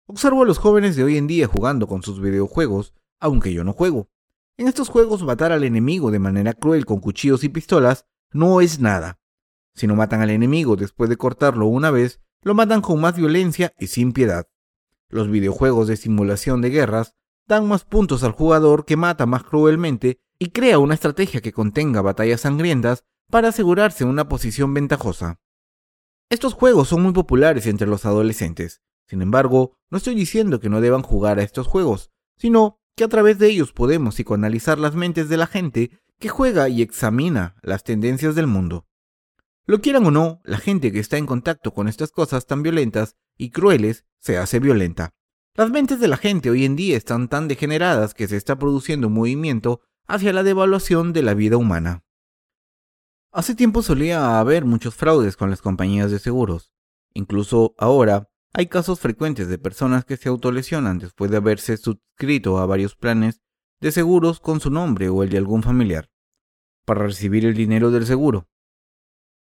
Observo 0.09 0.43
a 0.43 0.45
los 0.45 0.57
jóvenes 0.57 0.95
de 0.95 1.03
hoy 1.03 1.17
en 1.17 1.27
día 1.27 1.47
jugando 1.47 1.85
con 1.85 2.01
sus 2.01 2.21
videojuegos, 2.21 2.93
aunque 3.19 3.51
yo 3.51 3.65
no 3.65 3.73
juego. 3.73 4.09
En 4.57 4.69
estos 4.69 4.87
juegos 4.87 5.21
matar 5.21 5.51
al 5.51 5.65
enemigo 5.65 6.11
de 6.11 6.19
manera 6.19 6.53
cruel 6.53 6.85
con 6.85 7.01
cuchillos 7.01 7.43
y 7.43 7.49
pistolas 7.49 8.05
no 8.31 8.61
es 8.61 8.79
nada. 8.79 9.19
Si 9.75 9.85
no 9.85 9.95
matan 9.95 10.21
al 10.21 10.29
enemigo 10.29 10.77
después 10.77 11.09
de 11.09 11.17
cortarlo 11.17 11.67
una 11.67 11.91
vez, 11.91 12.21
lo 12.41 12.55
matan 12.55 12.79
con 12.79 13.01
más 13.01 13.17
violencia 13.17 13.73
y 13.79 13.87
sin 13.87 14.13
piedad. 14.13 14.47
Los 15.09 15.29
videojuegos 15.29 15.89
de 15.89 15.97
simulación 15.97 16.61
de 16.61 16.69
guerras 16.69 17.13
dan 17.45 17.67
más 17.67 17.83
puntos 17.83 18.23
al 18.23 18.31
jugador 18.31 18.85
que 18.85 18.95
mata 18.95 19.25
más 19.25 19.43
cruelmente 19.43 20.21
y 20.39 20.51
crea 20.51 20.79
una 20.79 20.93
estrategia 20.93 21.41
que 21.41 21.51
contenga 21.51 22.01
batallas 22.01 22.41
sangrientas 22.41 23.03
para 23.29 23.49
asegurarse 23.49 24.05
una 24.05 24.29
posición 24.29 24.73
ventajosa. 24.73 25.41
Estos 26.29 26.53
juegos 26.53 26.87
son 26.87 27.03
muy 27.03 27.11
populares 27.11 27.67
entre 27.67 27.87
los 27.87 28.05
adolescentes. 28.05 28.81
Sin 29.05 29.21
embargo, 29.21 29.76
no 29.89 29.97
estoy 29.97 30.15
diciendo 30.15 30.59
que 30.59 30.69
no 30.69 30.81
deban 30.81 31.01
jugar 31.01 31.39
a 31.39 31.43
estos 31.43 31.67
juegos, 31.67 32.11
sino 32.35 32.79
que 32.95 33.03
a 33.03 33.07
través 33.07 33.39
de 33.39 33.47
ellos 33.47 33.73
podemos 33.73 34.15
psicoanalizar 34.15 34.79
las 34.79 34.95
mentes 34.95 35.29
de 35.29 35.37
la 35.37 35.47
gente 35.47 35.91
que 36.19 36.29
juega 36.29 36.67
y 36.67 36.81
examina 36.81 37.55
las 37.61 37.83
tendencias 37.83 38.35
del 38.35 38.47
mundo. 38.47 38.87
Lo 39.65 39.81
quieran 39.81 40.05
o 40.05 40.11
no, 40.11 40.41
la 40.43 40.57
gente 40.57 40.91
que 40.91 40.99
está 40.99 41.17
en 41.17 41.25
contacto 41.25 41.73
con 41.73 41.87
estas 41.87 42.11
cosas 42.11 42.45
tan 42.45 42.63
violentas 42.63 43.17
y 43.37 43.51
crueles 43.51 44.05
se 44.19 44.37
hace 44.37 44.59
violenta. 44.59 45.13
Las 45.55 45.69
mentes 45.71 45.99
de 45.99 46.07
la 46.07 46.17
gente 46.17 46.49
hoy 46.49 46.65
en 46.65 46.75
día 46.75 46.97
están 46.97 47.27
tan 47.27 47.47
degeneradas 47.47 48.13
que 48.13 48.27
se 48.27 48.37
está 48.37 48.57
produciendo 48.57 49.07
un 49.07 49.13
movimiento 49.13 49.81
hacia 50.07 50.33
la 50.33 50.43
devaluación 50.43 51.13
de 51.13 51.23
la 51.23 51.33
vida 51.33 51.57
humana. 51.57 52.03
Hace 53.31 53.55
tiempo 53.55 53.81
solía 53.81 54.39
haber 54.39 54.65
muchos 54.65 54.95
fraudes 54.95 55.35
con 55.35 55.49
las 55.49 55.61
compañías 55.61 56.11
de 56.11 56.19
seguros. 56.19 56.71
Incluso 57.13 57.75
ahora 57.77 58.29
hay 58.53 58.67
casos 58.67 58.99
frecuentes 58.99 59.47
de 59.47 59.57
personas 59.57 60.05
que 60.05 60.17
se 60.17 60.29
autolesionan 60.29 60.99
después 60.99 61.29
de 61.31 61.37
haberse 61.37 61.77
suscrito 61.77 62.57
a 62.57 62.65
varios 62.65 62.95
planes 62.95 63.41
de 63.79 63.91
seguros 63.91 64.39
con 64.39 64.59
su 64.59 64.69
nombre 64.69 65.09
o 65.09 65.23
el 65.23 65.29
de 65.29 65.37
algún 65.37 65.63
familiar, 65.63 66.09
para 66.85 67.03
recibir 67.03 67.45
el 67.45 67.53
dinero 67.53 67.91
del 67.91 68.05
seguro. 68.05 68.47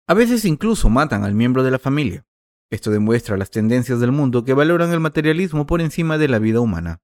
A 0.07 0.15
veces 0.15 0.45
incluso 0.45 0.91
matan 0.91 1.25
al 1.25 1.35
miembro 1.35 1.63
de 1.63 1.71
la 1.71 1.79
familia. 1.79 2.27
Esto 2.71 2.91
demuestra 2.91 3.37
las 3.37 3.51
tendencias 3.51 4.01
del 4.01 4.13
mundo 4.13 4.45
que 4.45 4.53
valoran 4.53 4.93
el 4.93 5.01
materialismo 5.01 5.67
por 5.67 5.81
encima 5.81 6.19
de 6.19 6.29
la 6.29 6.39
vida 6.39 6.61
humana. 6.61 7.01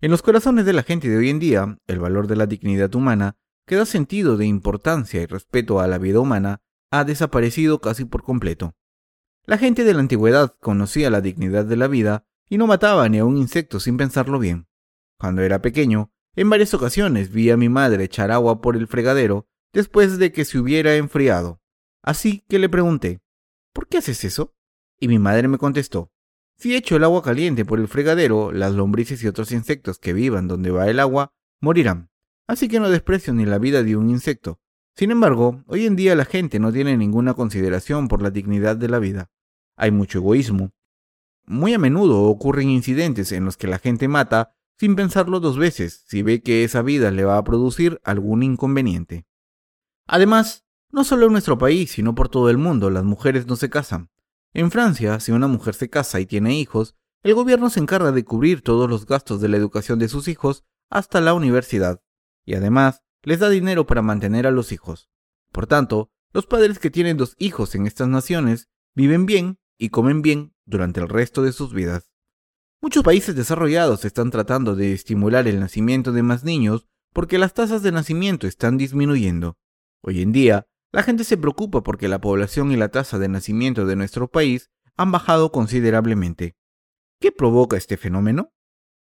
En 0.00 0.10
los 0.10 0.22
corazones 0.22 0.66
de 0.66 0.74
la 0.74 0.82
gente 0.82 1.08
de 1.08 1.16
hoy 1.16 1.30
en 1.30 1.38
día, 1.38 1.78
el 1.86 1.98
valor 1.98 2.26
de 2.26 2.36
la 2.36 2.46
dignidad 2.46 2.94
humana, 2.94 3.36
que 3.66 3.76
da 3.76 3.86
sentido 3.86 4.36
de 4.36 4.46
importancia 4.46 5.22
y 5.22 5.26
respeto 5.26 5.80
a 5.80 5.86
la 5.86 5.98
vida 5.98 6.20
humana, 6.20 6.60
ha 6.90 7.04
desaparecido 7.04 7.80
casi 7.80 8.04
por 8.04 8.22
completo. 8.22 8.74
La 9.46 9.58
gente 9.58 9.84
de 9.84 9.94
la 9.94 10.00
antigüedad 10.00 10.56
conocía 10.60 11.08
la 11.08 11.20
dignidad 11.20 11.64
de 11.64 11.76
la 11.76 11.86
vida 11.86 12.26
y 12.48 12.58
no 12.58 12.66
mataba 12.66 13.08
ni 13.08 13.18
a 13.18 13.24
un 13.24 13.36
insecto 13.36 13.78
sin 13.78 13.96
pensarlo 13.96 14.40
bien. 14.40 14.66
Cuando 15.18 15.42
era 15.42 15.62
pequeño, 15.62 16.10
en 16.34 16.50
varias 16.50 16.74
ocasiones 16.74 17.30
vi 17.30 17.50
a 17.50 17.56
mi 17.56 17.68
madre 17.68 18.02
echar 18.02 18.32
agua 18.32 18.60
por 18.60 18.76
el 18.76 18.88
fregadero 18.88 19.46
después 19.72 20.18
de 20.18 20.32
que 20.32 20.44
se 20.44 20.58
hubiera 20.58 20.96
enfriado. 20.96 21.62
Así 22.02 22.44
que 22.48 22.58
le 22.58 22.68
pregunté, 22.68 23.20
¿por 23.72 23.86
qué 23.86 23.98
haces 23.98 24.24
eso? 24.24 24.56
Y 24.98 25.06
mi 25.06 25.20
madre 25.20 25.46
me 25.46 25.58
contestó, 25.58 26.10
si 26.58 26.74
echo 26.74 26.96
el 26.96 27.04
agua 27.04 27.22
caliente 27.22 27.64
por 27.64 27.78
el 27.78 27.86
fregadero, 27.86 28.50
las 28.50 28.72
lombrices 28.72 29.22
y 29.22 29.28
otros 29.28 29.52
insectos 29.52 29.98
que 29.98 30.12
vivan 30.12 30.48
donde 30.48 30.72
va 30.72 30.88
el 30.88 30.98
agua 30.98 31.34
morirán. 31.60 32.10
Así 32.48 32.66
que 32.66 32.80
no 32.80 32.90
desprecio 32.90 33.32
ni 33.32 33.46
la 33.46 33.58
vida 33.58 33.84
de 33.84 33.94
un 33.94 34.10
insecto. 34.10 34.60
Sin 34.96 35.12
embargo, 35.12 35.62
hoy 35.66 35.86
en 35.86 35.94
día 35.94 36.16
la 36.16 36.24
gente 36.24 36.58
no 36.58 36.72
tiene 36.72 36.96
ninguna 36.96 37.34
consideración 37.34 38.08
por 38.08 38.22
la 38.22 38.30
dignidad 38.30 38.76
de 38.76 38.88
la 38.88 38.98
vida. 38.98 39.30
Hay 39.76 39.90
mucho 39.90 40.18
egoísmo. 40.18 40.72
Muy 41.44 41.74
a 41.74 41.78
menudo 41.78 42.22
ocurren 42.24 42.70
incidentes 42.70 43.30
en 43.32 43.44
los 43.44 43.56
que 43.56 43.66
la 43.66 43.78
gente 43.78 44.08
mata 44.08 44.56
sin 44.78 44.96
pensarlo 44.96 45.40
dos 45.40 45.58
veces 45.58 46.04
si 46.06 46.22
ve 46.22 46.42
que 46.42 46.64
esa 46.64 46.82
vida 46.82 47.10
le 47.10 47.24
va 47.24 47.38
a 47.38 47.44
producir 47.44 48.00
algún 48.04 48.42
inconveniente. 48.42 49.26
Además, 50.06 50.64
no 50.90 51.04
solo 51.04 51.26
en 51.26 51.32
nuestro 51.32 51.58
país, 51.58 51.90
sino 51.92 52.14
por 52.14 52.28
todo 52.28 52.50
el 52.50 52.58
mundo, 52.58 52.90
las 52.90 53.04
mujeres 53.04 53.46
no 53.46 53.56
se 53.56 53.70
casan. 53.70 54.10
En 54.54 54.70
Francia, 54.70 55.20
si 55.20 55.32
una 55.32 55.46
mujer 55.46 55.74
se 55.74 55.90
casa 55.90 56.20
y 56.20 56.26
tiene 56.26 56.58
hijos, 56.58 56.96
el 57.22 57.34
gobierno 57.34 57.70
se 57.70 57.80
encarga 57.80 58.12
de 58.12 58.24
cubrir 58.24 58.62
todos 58.62 58.88
los 58.88 59.04
gastos 59.04 59.40
de 59.40 59.48
la 59.48 59.56
educación 59.56 59.98
de 59.98 60.08
sus 60.08 60.28
hijos 60.28 60.64
hasta 60.90 61.20
la 61.20 61.34
universidad, 61.34 62.00
y 62.44 62.54
además 62.54 63.02
les 63.22 63.40
da 63.40 63.48
dinero 63.48 63.86
para 63.86 64.02
mantener 64.02 64.46
a 64.46 64.52
los 64.52 64.72
hijos. 64.72 65.10
Por 65.52 65.66
tanto, 65.66 66.10
los 66.32 66.46
padres 66.46 66.78
que 66.78 66.90
tienen 66.90 67.16
dos 67.16 67.34
hijos 67.38 67.74
en 67.74 67.86
estas 67.86 68.08
naciones 68.08 68.68
viven 68.94 69.26
bien 69.26 69.58
y 69.78 69.90
comen 69.90 70.22
bien 70.22 70.54
durante 70.64 71.00
el 71.00 71.08
resto 71.08 71.42
de 71.42 71.52
sus 71.52 71.72
vidas. 71.72 72.10
Muchos 72.82 73.02
países 73.02 73.34
desarrollados 73.34 74.04
están 74.04 74.30
tratando 74.30 74.76
de 74.76 74.92
estimular 74.92 75.48
el 75.48 75.60
nacimiento 75.60 76.12
de 76.12 76.22
más 76.22 76.44
niños 76.44 76.86
porque 77.12 77.38
las 77.38 77.54
tasas 77.54 77.82
de 77.82 77.92
nacimiento 77.92 78.46
están 78.46 78.76
disminuyendo. 78.76 79.56
Hoy 80.02 80.22
en 80.22 80.32
día, 80.32 80.66
la 80.92 81.02
gente 81.02 81.24
se 81.24 81.36
preocupa 81.36 81.82
porque 81.82 82.08
la 82.08 82.20
población 82.20 82.72
y 82.72 82.76
la 82.76 82.90
tasa 82.90 83.18
de 83.18 83.28
nacimiento 83.28 83.86
de 83.86 83.96
nuestro 83.96 84.28
país 84.28 84.70
han 84.96 85.10
bajado 85.12 85.50
considerablemente. 85.52 86.56
¿Qué 87.20 87.32
provoca 87.32 87.76
este 87.76 87.96
fenómeno? 87.96 88.52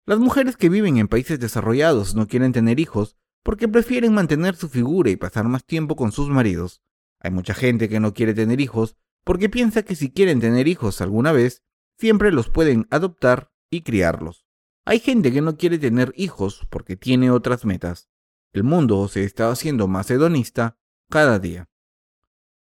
Las 0.05 0.19
mujeres 0.19 0.55
que 0.55 0.69
viven 0.69 0.97
en 0.97 1.07
países 1.07 1.39
desarrollados 1.39 2.15
no 2.15 2.27
quieren 2.27 2.53
tener 2.53 2.79
hijos 2.79 3.17
porque 3.43 3.67
prefieren 3.67 4.13
mantener 4.13 4.55
su 4.55 4.69
figura 4.69 5.09
y 5.09 5.15
pasar 5.15 5.45
más 5.47 5.65
tiempo 5.65 5.95
con 5.95 6.11
sus 6.11 6.29
maridos. 6.29 6.81
Hay 7.19 7.31
mucha 7.31 7.53
gente 7.53 7.89
que 7.89 7.99
no 7.99 8.13
quiere 8.13 8.33
tener 8.33 8.61
hijos 8.61 8.95
porque 9.27 9.49
piensa 9.49 9.83
que 9.83 9.97
si 9.97 10.09
quieren 10.09 10.39
tener 10.39 10.69
hijos 10.69 11.01
alguna 11.01 11.33
vez, 11.33 11.61
siempre 11.97 12.31
los 12.31 12.49
pueden 12.49 12.87
adoptar 12.91 13.51
y 13.69 13.81
criarlos. 13.81 14.45
Hay 14.85 15.01
gente 15.01 15.33
que 15.33 15.41
no 15.41 15.57
quiere 15.57 15.77
tener 15.79 16.13
hijos 16.15 16.65
porque 16.69 16.95
tiene 16.95 17.29
otras 17.29 17.65
metas. 17.65 18.07
El 18.53 18.63
mundo 18.63 19.05
se 19.09 19.25
está 19.25 19.51
haciendo 19.51 19.89
más 19.89 20.09
hedonista 20.09 20.79
cada 21.09 21.39
día. 21.39 21.67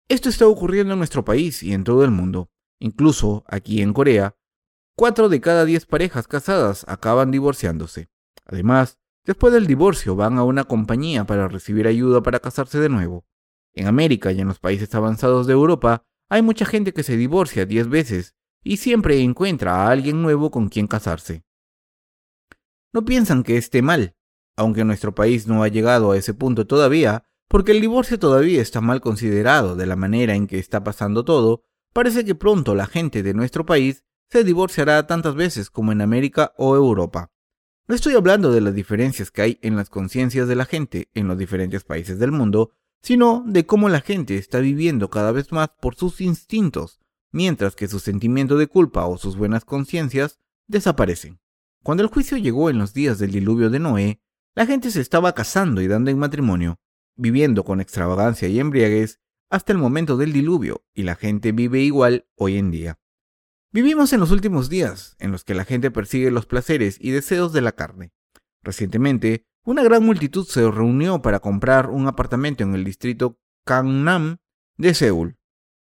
Esto 0.08 0.28
está 0.28 0.46
ocurriendo 0.46 0.92
en 0.92 1.00
nuestro 1.00 1.24
país 1.24 1.60
y 1.64 1.72
en 1.72 1.82
todo 1.82 2.04
el 2.04 2.12
mundo. 2.12 2.52
Incluso 2.78 3.42
aquí 3.48 3.82
en 3.82 3.92
Corea, 3.92 4.36
cuatro 4.94 5.28
de 5.28 5.40
cada 5.40 5.64
diez 5.64 5.86
parejas 5.86 6.28
casadas 6.28 6.84
acaban 6.86 7.32
divorciándose. 7.32 8.10
Además, 8.44 9.00
después 9.24 9.52
del 9.52 9.66
divorcio 9.66 10.14
van 10.14 10.38
a 10.38 10.44
una 10.44 10.62
compañía 10.62 11.24
para 11.24 11.48
recibir 11.48 11.88
ayuda 11.88 12.22
para 12.22 12.38
casarse 12.38 12.78
de 12.78 12.90
nuevo. 12.90 13.26
En 13.72 13.88
América 13.88 14.30
y 14.30 14.40
en 14.40 14.46
los 14.46 14.60
países 14.60 14.94
avanzados 14.94 15.48
de 15.48 15.54
Europa 15.54 16.06
hay 16.28 16.42
mucha 16.42 16.64
gente 16.64 16.92
que 16.92 17.02
se 17.02 17.16
divorcia 17.16 17.66
diez 17.66 17.88
veces 17.88 18.34
y 18.62 18.78
siempre 18.78 19.20
encuentra 19.20 19.74
a 19.74 19.90
alguien 19.90 20.22
nuevo 20.22 20.50
con 20.50 20.68
quien 20.68 20.86
casarse. 20.86 21.44
No 22.92 23.04
piensan 23.04 23.42
que 23.42 23.56
esté 23.56 23.82
mal, 23.82 24.16
aunque 24.56 24.84
nuestro 24.84 25.14
país 25.14 25.46
no 25.46 25.62
ha 25.62 25.68
llegado 25.68 26.12
a 26.12 26.16
ese 26.16 26.32
punto 26.34 26.66
todavía, 26.66 27.24
porque 27.48 27.72
el 27.72 27.80
divorcio 27.80 28.18
todavía 28.18 28.62
está 28.62 28.80
mal 28.80 29.00
considerado 29.00 29.76
de 29.76 29.86
la 29.86 29.96
manera 29.96 30.34
en 30.34 30.46
que 30.46 30.58
está 30.58 30.82
pasando 30.82 31.24
todo, 31.24 31.62
parece 31.92 32.24
que 32.24 32.34
pronto 32.34 32.74
la 32.74 32.86
gente 32.86 33.22
de 33.22 33.34
nuestro 33.34 33.66
país 33.66 34.04
se 34.30 34.44
divorciará 34.44 35.06
tantas 35.06 35.34
veces 35.34 35.70
como 35.70 35.92
en 35.92 36.00
América 36.00 36.52
o 36.56 36.74
Europa. 36.74 37.30
No 37.86 37.94
estoy 37.94 38.14
hablando 38.14 38.50
de 38.50 38.62
las 38.62 38.74
diferencias 38.74 39.30
que 39.30 39.42
hay 39.42 39.58
en 39.60 39.76
las 39.76 39.90
conciencias 39.90 40.48
de 40.48 40.56
la 40.56 40.64
gente 40.64 41.10
en 41.12 41.28
los 41.28 41.36
diferentes 41.36 41.84
países 41.84 42.18
del 42.18 42.32
mundo, 42.32 42.70
sino 43.04 43.44
de 43.46 43.66
cómo 43.66 43.90
la 43.90 44.00
gente 44.00 44.38
está 44.38 44.60
viviendo 44.60 45.10
cada 45.10 45.30
vez 45.30 45.52
más 45.52 45.68
por 45.78 45.94
sus 45.94 46.22
instintos, 46.22 47.00
mientras 47.32 47.76
que 47.76 47.86
su 47.86 47.98
sentimiento 48.00 48.56
de 48.56 48.66
culpa 48.66 49.04
o 49.04 49.18
sus 49.18 49.36
buenas 49.36 49.66
conciencias 49.66 50.40
desaparecen. 50.68 51.38
Cuando 51.82 52.02
el 52.02 52.08
juicio 52.08 52.38
llegó 52.38 52.70
en 52.70 52.78
los 52.78 52.94
días 52.94 53.18
del 53.18 53.32
diluvio 53.32 53.68
de 53.68 53.78
Noé, 53.78 54.22
la 54.54 54.64
gente 54.64 54.90
se 54.90 55.02
estaba 55.02 55.34
casando 55.34 55.82
y 55.82 55.86
dando 55.86 56.10
en 56.10 56.18
matrimonio, 56.18 56.80
viviendo 57.14 57.62
con 57.62 57.82
extravagancia 57.82 58.48
y 58.48 58.58
embriaguez 58.58 59.20
hasta 59.50 59.72
el 59.72 59.78
momento 59.78 60.16
del 60.16 60.32
diluvio, 60.32 60.82
y 60.94 61.02
la 61.02 61.14
gente 61.14 61.52
vive 61.52 61.80
igual 61.80 62.26
hoy 62.36 62.56
en 62.56 62.70
día. 62.70 62.98
Vivimos 63.70 64.14
en 64.14 64.20
los 64.20 64.30
últimos 64.30 64.70
días, 64.70 65.14
en 65.18 65.30
los 65.30 65.44
que 65.44 65.52
la 65.52 65.66
gente 65.66 65.90
persigue 65.90 66.30
los 66.30 66.46
placeres 66.46 66.96
y 66.98 67.10
deseos 67.10 67.52
de 67.52 67.60
la 67.60 67.72
carne. 67.72 68.12
Recientemente, 68.62 69.46
una 69.64 69.82
gran 69.82 70.04
multitud 70.04 70.46
se 70.46 70.70
reunió 70.70 71.22
para 71.22 71.40
comprar 71.40 71.88
un 71.88 72.06
apartamento 72.06 72.62
en 72.62 72.74
el 72.74 72.84
distrito 72.84 73.38
Gangnam 73.64 74.36
de 74.76 74.92
Seúl. 74.92 75.38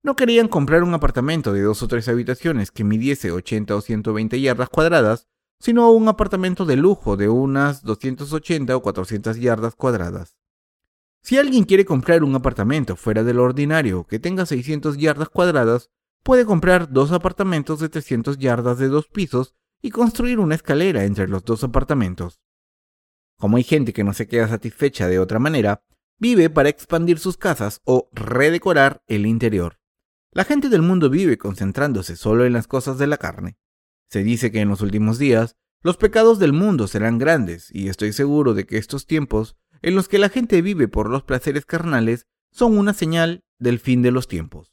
No 0.04 0.14
querían 0.14 0.46
comprar 0.46 0.84
un 0.84 0.94
apartamento 0.94 1.52
de 1.52 1.62
dos 1.62 1.82
o 1.82 1.88
tres 1.88 2.08
habitaciones 2.08 2.70
que 2.70 2.84
midiese 2.84 3.32
80 3.32 3.74
o 3.74 3.80
120 3.80 4.40
yardas 4.40 4.68
cuadradas, 4.68 5.26
sino 5.58 5.90
un 5.90 6.06
apartamento 6.08 6.66
de 6.66 6.76
lujo 6.76 7.16
de 7.16 7.28
unas 7.28 7.82
280 7.82 8.76
o 8.76 8.82
400 8.82 9.38
yardas 9.38 9.74
cuadradas. 9.74 10.36
Si 11.22 11.38
alguien 11.38 11.64
quiere 11.64 11.84
comprar 11.84 12.22
un 12.22 12.34
apartamento 12.34 12.96
fuera 12.96 13.24
de 13.24 13.34
lo 13.34 13.42
ordinario 13.42 14.06
que 14.06 14.18
tenga 14.18 14.46
600 14.46 14.98
yardas 14.98 15.30
cuadradas, 15.30 15.90
puede 16.22 16.44
comprar 16.44 16.92
dos 16.92 17.10
apartamentos 17.10 17.80
de 17.80 17.88
300 17.88 18.38
yardas 18.38 18.78
de 18.78 18.88
dos 18.88 19.08
pisos 19.08 19.54
y 19.82 19.90
construir 19.90 20.38
una 20.38 20.54
escalera 20.54 21.04
entre 21.04 21.26
los 21.28 21.44
dos 21.44 21.64
apartamentos. 21.64 22.43
Como 23.44 23.58
hay 23.58 23.62
gente 23.62 23.92
que 23.92 24.04
no 24.04 24.14
se 24.14 24.26
queda 24.26 24.48
satisfecha 24.48 25.06
de 25.06 25.18
otra 25.18 25.38
manera, 25.38 25.84
vive 26.18 26.48
para 26.48 26.70
expandir 26.70 27.18
sus 27.18 27.36
casas 27.36 27.82
o 27.84 28.08
redecorar 28.14 29.02
el 29.06 29.26
interior. 29.26 29.78
La 30.32 30.44
gente 30.44 30.70
del 30.70 30.80
mundo 30.80 31.10
vive 31.10 31.36
concentrándose 31.36 32.16
solo 32.16 32.46
en 32.46 32.54
las 32.54 32.66
cosas 32.66 32.96
de 32.96 33.06
la 33.06 33.18
carne. 33.18 33.58
Se 34.08 34.22
dice 34.22 34.50
que 34.50 34.60
en 34.60 34.70
los 34.70 34.80
últimos 34.80 35.18
días 35.18 35.58
los 35.82 35.98
pecados 35.98 36.38
del 36.38 36.54
mundo 36.54 36.88
serán 36.88 37.18
grandes 37.18 37.68
y 37.70 37.88
estoy 37.88 38.14
seguro 38.14 38.54
de 38.54 38.64
que 38.64 38.78
estos 38.78 39.04
tiempos 39.04 39.58
en 39.82 39.94
los 39.94 40.08
que 40.08 40.18
la 40.18 40.30
gente 40.30 40.62
vive 40.62 40.88
por 40.88 41.10
los 41.10 41.22
placeres 41.22 41.66
carnales 41.66 42.26
son 42.50 42.78
una 42.78 42.94
señal 42.94 43.44
del 43.58 43.78
fin 43.78 44.00
de 44.00 44.10
los 44.10 44.26
tiempos. 44.26 44.72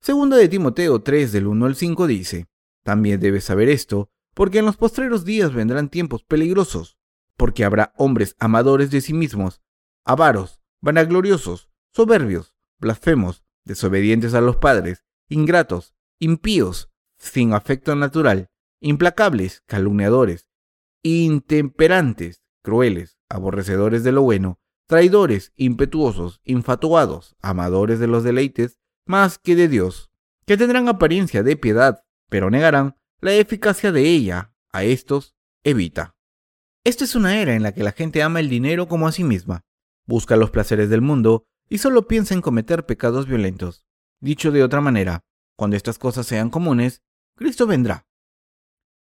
Segunda 0.00 0.36
de 0.36 0.48
Timoteo 0.48 1.02
3 1.02 1.30
del 1.30 1.46
1 1.46 1.66
al 1.66 1.76
5 1.76 2.08
dice, 2.08 2.48
También 2.82 3.20
debes 3.20 3.44
saber 3.44 3.68
esto, 3.68 4.10
porque 4.34 4.58
en 4.58 4.64
los 4.64 4.76
postreros 4.76 5.24
días 5.24 5.54
vendrán 5.54 5.88
tiempos 5.88 6.24
peligrosos, 6.24 6.97
porque 7.38 7.64
habrá 7.64 7.94
hombres 7.96 8.36
amadores 8.38 8.90
de 8.90 9.00
sí 9.00 9.14
mismos, 9.14 9.62
avaros, 10.04 10.60
vanagloriosos, 10.82 11.70
soberbios, 11.92 12.54
blasfemos, 12.78 13.44
desobedientes 13.64 14.34
a 14.34 14.42
los 14.42 14.56
padres, 14.56 15.04
ingratos, 15.28 15.94
impíos, 16.18 16.90
sin 17.16 17.54
afecto 17.54 17.94
natural, 17.94 18.50
implacables, 18.80 19.62
calumniadores, 19.66 20.50
intemperantes, 21.02 22.42
crueles, 22.62 23.18
aborrecedores 23.28 24.02
de 24.02 24.12
lo 24.12 24.22
bueno, 24.22 24.60
traidores, 24.86 25.52
impetuosos, 25.54 26.40
infatuados, 26.44 27.36
amadores 27.40 28.00
de 28.00 28.08
los 28.08 28.24
deleites, 28.24 28.80
más 29.06 29.38
que 29.38 29.54
de 29.54 29.68
Dios, 29.68 30.10
que 30.44 30.56
tendrán 30.56 30.88
apariencia 30.88 31.42
de 31.42 31.56
piedad, 31.56 32.02
pero 32.28 32.50
negarán 32.50 32.96
la 33.20 33.34
eficacia 33.34 33.92
de 33.92 34.02
ella. 34.02 34.52
A 34.70 34.84
estos 34.84 35.34
evita. 35.64 36.17
Esta 36.84 37.04
es 37.04 37.14
una 37.14 37.40
era 37.40 37.54
en 37.54 37.62
la 37.62 37.72
que 37.72 37.82
la 37.82 37.92
gente 37.92 38.22
ama 38.22 38.40
el 38.40 38.48
dinero 38.48 38.88
como 38.88 39.08
a 39.08 39.12
sí 39.12 39.24
misma, 39.24 39.64
busca 40.06 40.36
los 40.36 40.50
placeres 40.50 40.88
del 40.88 41.02
mundo 41.02 41.44
y 41.68 41.78
solo 41.78 42.08
piensa 42.08 42.34
en 42.34 42.40
cometer 42.40 42.86
pecados 42.86 43.26
violentos. 43.26 43.84
Dicho 44.20 44.50
de 44.50 44.62
otra 44.62 44.80
manera, 44.80 45.24
cuando 45.56 45.76
estas 45.76 45.98
cosas 45.98 46.26
sean 46.26 46.50
comunes, 46.50 47.02
Cristo 47.36 47.66
vendrá. 47.66 48.06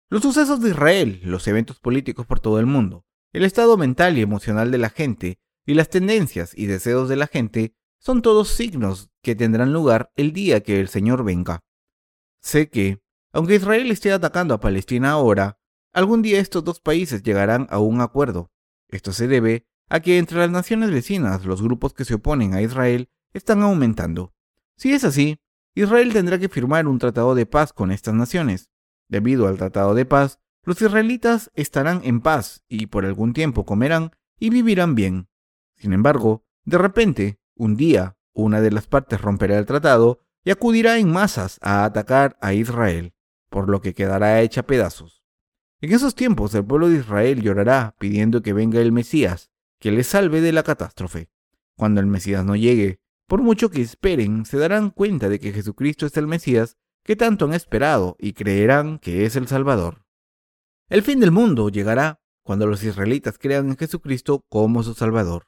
Los 0.10 0.22
sucesos 0.22 0.62
de 0.62 0.70
Israel, 0.70 1.22
los 1.24 1.48
eventos 1.48 1.80
políticos 1.80 2.26
por 2.26 2.40
todo 2.40 2.60
el 2.60 2.66
mundo, 2.66 3.06
el 3.34 3.46
estado 3.46 3.78
mental 3.78 4.18
y 4.18 4.22
emocional 4.22 4.72
de 4.72 4.78
la 4.78 4.90
gente 4.90 5.40
y 5.66 5.74
las 5.74 5.90
tendencias 5.90 6.58
y 6.58 6.66
deseos 6.66 7.10
de 7.10 7.18
la 7.18 7.28
gente 7.28 7.76
son 8.00 8.22
todos 8.22 8.50
signos 8.50 9.10
que 9.22 9.36
tendrán 9.36 9.74
lugar 9.74 10.12
el 10.16 10.32
día 10.32 10.62
que 10.62 10.80
el 10.80 10.88
Señor 10.88 11.24
venga. 11.24 11.64
Sé 12.42 12.70
que, 12.70 13.02
aunque 13.34 13.56
Israel 13.56 13.92
esté 13.92 14.12
atacando 14.12 14.54
a 14.54 14.60
Palestina 14.60 15.12
ahora, 15.12 15.57
algún 15.98 16.22
día 16.22 16.40
estos 16.40 16.64
dos 16.64 16.80
países 16.80 17.24
llegarán 17.24 17.66
a 17.72 17.80
un 17.80 18.02
acuerdo. 18.02 18.52
Esto 18.88 19.14
se 19.14 19.28
debe 19.28 19.66
a 19.90 20.00
que 20.00 20.20
entre 20.20 20.38
las 20.38 20.52
naciones 20.52 20.92
vecinas 20.92 21.44
los 21.44 21.60
grupos 21.60 21.96
que 21.96 22.06
se 22.06 22.14
oponen 22.14 22.54
a 22.54 22.62
Israel 22.62 23.10
están 23.34 23.64
aumentando. 23.64 24.32
Si 24.76 24.94
es 24.94 25.04
así, 25.04 25.40
Israel 25.74 26.14
tendrá 26.14 26.38
que 26.38 26.50
firmar 26.50 26.88
un 26.88 27.00
tratado 27.00 27.34
de 27.34 27.48
paz 27.48 27.74
con 27.74 27.92
estas 27.92 28.14
naciones. 28.14 28.70
Debido 29.08 29.48
al 29.48 29.58
tratado 29.58 29.96
de 29.96 30.06
paz, 30.06 30.40
los 30.62 30.80
israelitas 30.80 31.50
estarán 31.56 32.02
en 32.04 32.22
paz 32.22 32.64
y 32.68 32.86
por 32.86 33.04
algún 33.04 33.34
tiempo 33.34 33.66
comerán 33.66 34.12
y 34.40 34.52
vivirán 34.52 34.94
bien. 34.94 35.30
Sin 35.78 35.94
embargo, 35.94 36.46
de 36.64 36.78
repente, 36.78 37.40
un 37.56 37.76
día, 37.76 38.18
una 38.34 38.62
de 38.62 38.70
las 38.70 38.86
partes 38.86 39.20
romperá 39.20 39.58
el 39.58 39.66
tratado 39.66 40.20
y 40.44 40.52
acudirá 40.52 41.00
en 41.00 41.12
masas 41.12 41.58
a 41.64 41.86
atacar 41.86 42.38
a 42.40 42.54
Israel, 42.54 43.16
por 43.50 43.68
lo 43.68 43.82
que 43.82 43.96
quedará 43.96 44.42
hecha 44.42 44.62
pedazos. 44.62 45.17
En 45.80 45.92
esos 45.92 46.16
tiempos 46.16 46.56
el 46.56 46.66
pueblo 46.66 46.90
de 46.90 46.98
Israel 46.98 47.42
llorará 47.42 47.96
pidiendo 48.00 48.42
que 48.42 48.54
venga 48.54 48.80
el 48.80 48.92
Mesías, 48.92 49.52
que 49.80 49.92
les 49.92 50.08
salve 50.08 50.42
de 50.42 50.52
la 50.52 50.64
catástrofe. 50.64 51.30
Cuando 51.76 52.02
el 52.02 52.08
Mesías 52.08 52.44
no 52.44 52.56
llegue, 52.56 53.00
por 53.28 53.44
mucho 53.44 53.70
que 53.70 53.82
esperen, 53.82 54.46
se 54.46 54.58
darán 54.58 54.90
cuenta 54.90 55.30
de 55.30 55.40
que 55.40 55.54
Jesucristo 55.54 56.08
es 56.08 56.18
el 56.18 56.26
Mesías 56.26 56.78
que 57.04 57.16
tanto 57.16 57.46
han 57.46 57.54
esperado 57.54 58.16
y 58.20 58.34
creerán 58.34 58.98
que 58.98 59.26
es 59.26 59.36
el 59.36 59.48
Salvador. 59.48 60.04
El 60.90 61.04
fin 61.04 61.20
del 61.20 61.32
mundo 61.32 61.70
llegará 61.70 62.22
cuando 62.44 62.66
los 62.66 62.84
israelitas 62.84 63.38
crean 63.38 63.70
en 63.70 63.78
Jesucristo 63.78 64.46
como 64.50 64.82
su 64.82 64.94
Salvador. 64.94 65.48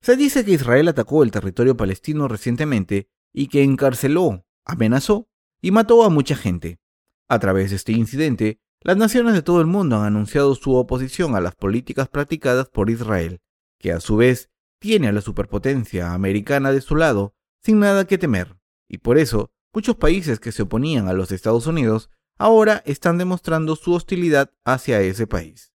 Se 0.00 0.16
dice 0.16 0.44
que 0.44 0.52
Israel 0.52 0.88
atacó 0.88 1.22
el 1.22 1.30
territorio 1.30 1.76
palestino 1.76 2.26
recientemente 2.26 3.08
y 3.32 3.48
que 3.48 3.62
encarceló, 3.62 4.44
amenazó 4.64 5.28
y 5.60 5.70
mató 5.70 6.02
a 6.02 6.10
mucha 6.10 6.34
gente. 6.34 6.80
A 7.28 7.38
través 7.38 7.70
de 7.70 7.76
este 7.76 7.92
incidente, 7.92 8.60
las 8.86 8.96
naciones 8.96 9.34
de 9.34 9.42
todo 9.42 9.60
el 9.60 9.66
mundo 9.66 9.96
han 9.96 10.04
anunciado 10.04 10.54
su 10.54 10.76
oposición 10.76 11.34
a 11.34 11.40
las 11.40 11.56
políticas 11.56 12.06
practicadas 12.06 12.68
por 12.68 12.88
Israel, 12.88 13.40
que 13.80 13.90
a 13.90 13.98
su 13.98 14.16
vez 14.16 14.48
tiene 14.78 15.08
a 15.08 15.12
la 15.12 15.22
superpotencia 15.22 16.12
americana 16.12 16.70
de 16.70 16.80
su 16.80 16.94
lado 16.94 17.34
sin 17.64 17.80
nada 17.80 18.06
que 18.06 18.16
temer, 18.16 18.56
y 18.88 18.98
por 18.98 19.18
eso 19.18 19.50
muchos 19.74 19.96
países 19.96 20.38
que 20.38 20.52
se 20.52 20.62
oponían 20.62 21.08
a 21.08 21.14
los 21.14 21.32
Estados 21.32 21.66
Unidos 21.66 22.10
ahora 22.38 22.84
están 22.86 23.18
demostrando 23.18 23.74
su 23.74 23.92
hostilidad 23.92 24.52
hacia 24.64 25.00
ese 25.00 25.26
país. 25.26 25.72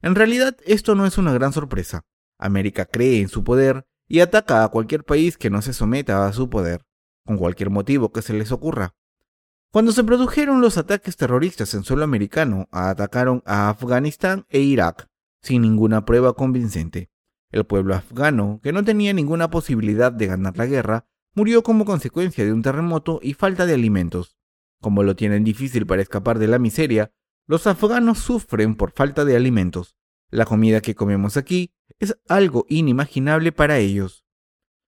En 0.00 0.14
realidad 0.14 0.56
esto 0.64 0.94
no 0.94 1.04
es 1.04 1.18
una 1.18 1.34
gran 1.34 1.52
sorpresa. 1.52 2.06
América 2.38 2.86
cree 2.86 3.20
en 3.20 3.28
su 3.28 3.44
poder 3.44 3.84
y 4.08 4.20
ataca 4.20 4.64
a 4.64 4.68
cualquier 4.68 5.04
país 5.04 5.36
que 5.36 5.50
no 5.50 5.60
se 5.60 5.74
someta 5.74 6.26
a 6.26 6.32
su 6.32 6.48
poder, 6.48 6.86
con 7.26 7.36
cualquier 7.36 7.68
motivo 7.68 8.12
que 8.12 8.22
se 8.22 8.32
les 8.32 8.50
ocurra. 8.50 8.94
Cuando 9.72 9.92
se 9.92 10.02
produjeron 10.02 10.60
los 10.60 10.78
ataques 10.78 11.16
terroristas 11.16 11.74
en 11.74 11.84
suelo 11.84 12.02
americano, 12.02 12.66
atacaron 12.72 13.40
a 13.46 13.68
Afganistán 13.68 14.44
e 14.48 14.58
Irak, 14.58 15.08
sin 15.42 15.62
ninguna 15.62 16.04
prueba 16.04 16.34
convincente. 16.34 17.08
El 17.52 17.64
pueblo 17.64 17.94
afgano, 17.94 18.58
que 18.64 18.72
no 18.72 18.82
tenía 18.82 19.12
ninguna 19.12 19.48
posibilidad 19.48 20.10
de 20.10 20.26
ganar 20.26 20.58
la 20.58 20.66
guerra, 20.66 21.06
murió 21.36 21.62
como 21.62 21.84
consecuencia 21.84 22.44
de 22.44 22.52
un 22.52 22.62
terremoto 22.62 23.20
y 23.22 23.34
falta 23.34 23.64
de 23.64 23.74
alimentos. 23.74 24.36
Como 24.80 25.04
lo 25.04 25.14
tienen 25.14 25.44
difícil 25.44 25.86
para 25.86 26.02
escapar 26.02 26.40
de 26.40 26.48
la 26.48 26.58
miseria, 26.58 27.12
los 27.46 27.68
afganos 27.68 28.18
sufren 28.18 28.74
por 28.74 28.90
falta 28.90 29.24
de 29.24 29.36
alimentos. 29.36 29.96
La 30.30 30.46
comida 30.46 30.80
que 30.80 30.96
comemos 30.96 31.36
aquí 31.36 31.72
es 32.00 32.18
algo 32.28 32.66
inimaginable 32.68 33.52
para 33.52 33.78
ellos. 33.78 34.24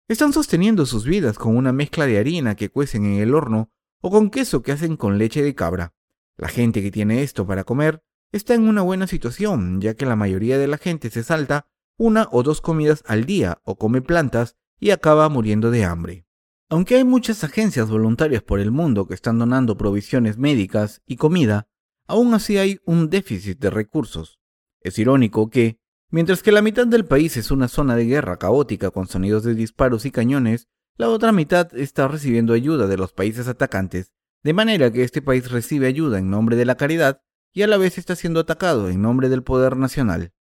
Están 0.07 0.31
sosteniendo 0.31 0.85
sus 0.85 1.03
vidas 1.03 1.37
con 1.37 1.57
una 1.57 1.73
mezcla 1.73 2.05
de 2.05 2.17
harina 2.17 2.55
que 2.55 2.69
cuecen 2.69 3.03
en 3.05 3.19
el 3.19 3.35
horno 3.35 3.73
o 4.01 4.09
con 4.09 4.29
queso 4.29 4.61
que 4.61 4.71
hacen 4.71 4.97
con 4.97 5.17
leche 5.17 5.41
de 5.41 5.55
cabra. 5.55 5.93
La 6.37 6.47
gente 6.47 6.81
que 6.81 6.91
tiene 6.91 7.23
esto 7.23 7.45
para 7.45 7.63
comer 7.63 8.03
está 8.31 8.53
en 8.53 8.67
una 8.67 8.81
buena 8.81 9.07
situación, 9.07 9.81
ya 9.81 9.95
que 9.95 10.05
la 10.05 10.15
mayoría 10.15 10.57
de 10.57 10.67
la 10.67 10.77
gente 10.77 11.09
se 11.09 11.23
salta 11.23 11.67
una 11.97 12.29
o 12.31 12.43
dos 12.43 12.61
comidas 12.61 13.03
al 13.05 13.25
día 13.25 13.59
o 13.63 13.77
come 13.77 14.01
plantas 14.01 14.55
y 14.79 14.91
acaba 14.91 15.27
muriendo 15.29 15.69
de 15.71 15.83
hambre. 15.83 16.25
Aunque 16.69 16.95
hay 16.95 17.03
muchas 17.03 17.43
agencias 17.43 17.89
voluntarias 17.89 18.43
por 18.43 18.59
el 18.59 18.71
mundo 18.71 19.07
que 19.07 19.15
están 19.15 19.39
donando 19.39 19.75
provisiones 19.75 20.37
médicas 20.37 21.01
y 21.05 21.17
comida, 21.17 21.67
aún 22.07 22.33
así 22.33 22.57
hay 22.57 22.79
un 22.85 23.09
déficit 23.09 23.59
de 23.59 23.69
recursos. 23.69 24.39
Es 24.79 24.97
irónico 24.99 25.49
que, 25.49 25.79
mientras 26.09 26.43
que 26.43 26.51
la 26.51 26.61
mitad 26.61 26.87
del 26.87 27.05
país 27.05 27.37
es 27.37 27.51
una 27.51 27.67
zona 27.67 27.95
de 27.95 28.05
guerra 28.05 28.37
caótica 28.37 28.91
con 28.91 29.07
sonidos 29.07 29.43
de 29.43 29.55
disparos 29.55 30.05
y 30.05 30.11
cañones, 30.11 30.67
la 30.99 31.07
otra 31.07 31.31
mitad 31.31 31.73
está 31.77 32.09
recibiendo 32.09 32.51
ayuda 32.51 32.85
de 32.85 32.97
los 32.97 33.13
países 33.13 33.47
atacantes, 33.47 34.11
de 34.43 34.51
manera 34.51 34.91
que 34.91 35.03
este 35.03 35.21
país 35.21 35.49
recibe 35.49 35.87
ayuda 35.87 36.19
en 36.19 36.29
nombre 36.29 36.57
de 36.57 36.65
la 36.65 36.75
caridad 36.75 37.21
y 37.53 37.61
a 37.61 37.67
la 37.67 37.77
vez 37.77 37.97
está 37.97 38.17
siendo 38.17 38.41
atacado 38.41 38.89
en 38.89 39.01
nombre 39.01 39.29
del 39.29 39.41
poder 39.41 39.77
nacional. 39.77 40.33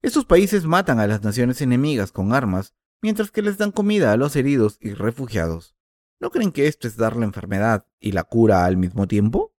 Estos 0.00 0.24
países 0.24 0.64
matan 0.64 1.00
a 1.00 1.06
las 1.06 1.22
naciones 1.22 1.60
enemigas 1.60 2.12
con 2.12 2.32
armas, 2.32 2.72
mientras 3.02 3.30
que 3.30 3.42
les 3.42 3.58
dan 3.58 3.72
comida 3.72 4.10
a 4.10 4.16
los 4.16 4.36
heridos 4.36 4.78
y 4.80 4.94
refugiados. 4.94 5.76
¿No 6.18 6.30
creen 6.30 6.50
que 6.50 6.66
esto 6.66 6.88
es 6.88 6.96
dar 6.96 7.16
la 7.16 7.26
enfermedad 7.26 7.86
y 8.00 8.12
la 8.12 8.24
cura 8.24 8.64
al 8.64 8.78
mismo 8.78 9.06
tiempo? 9.06 9.54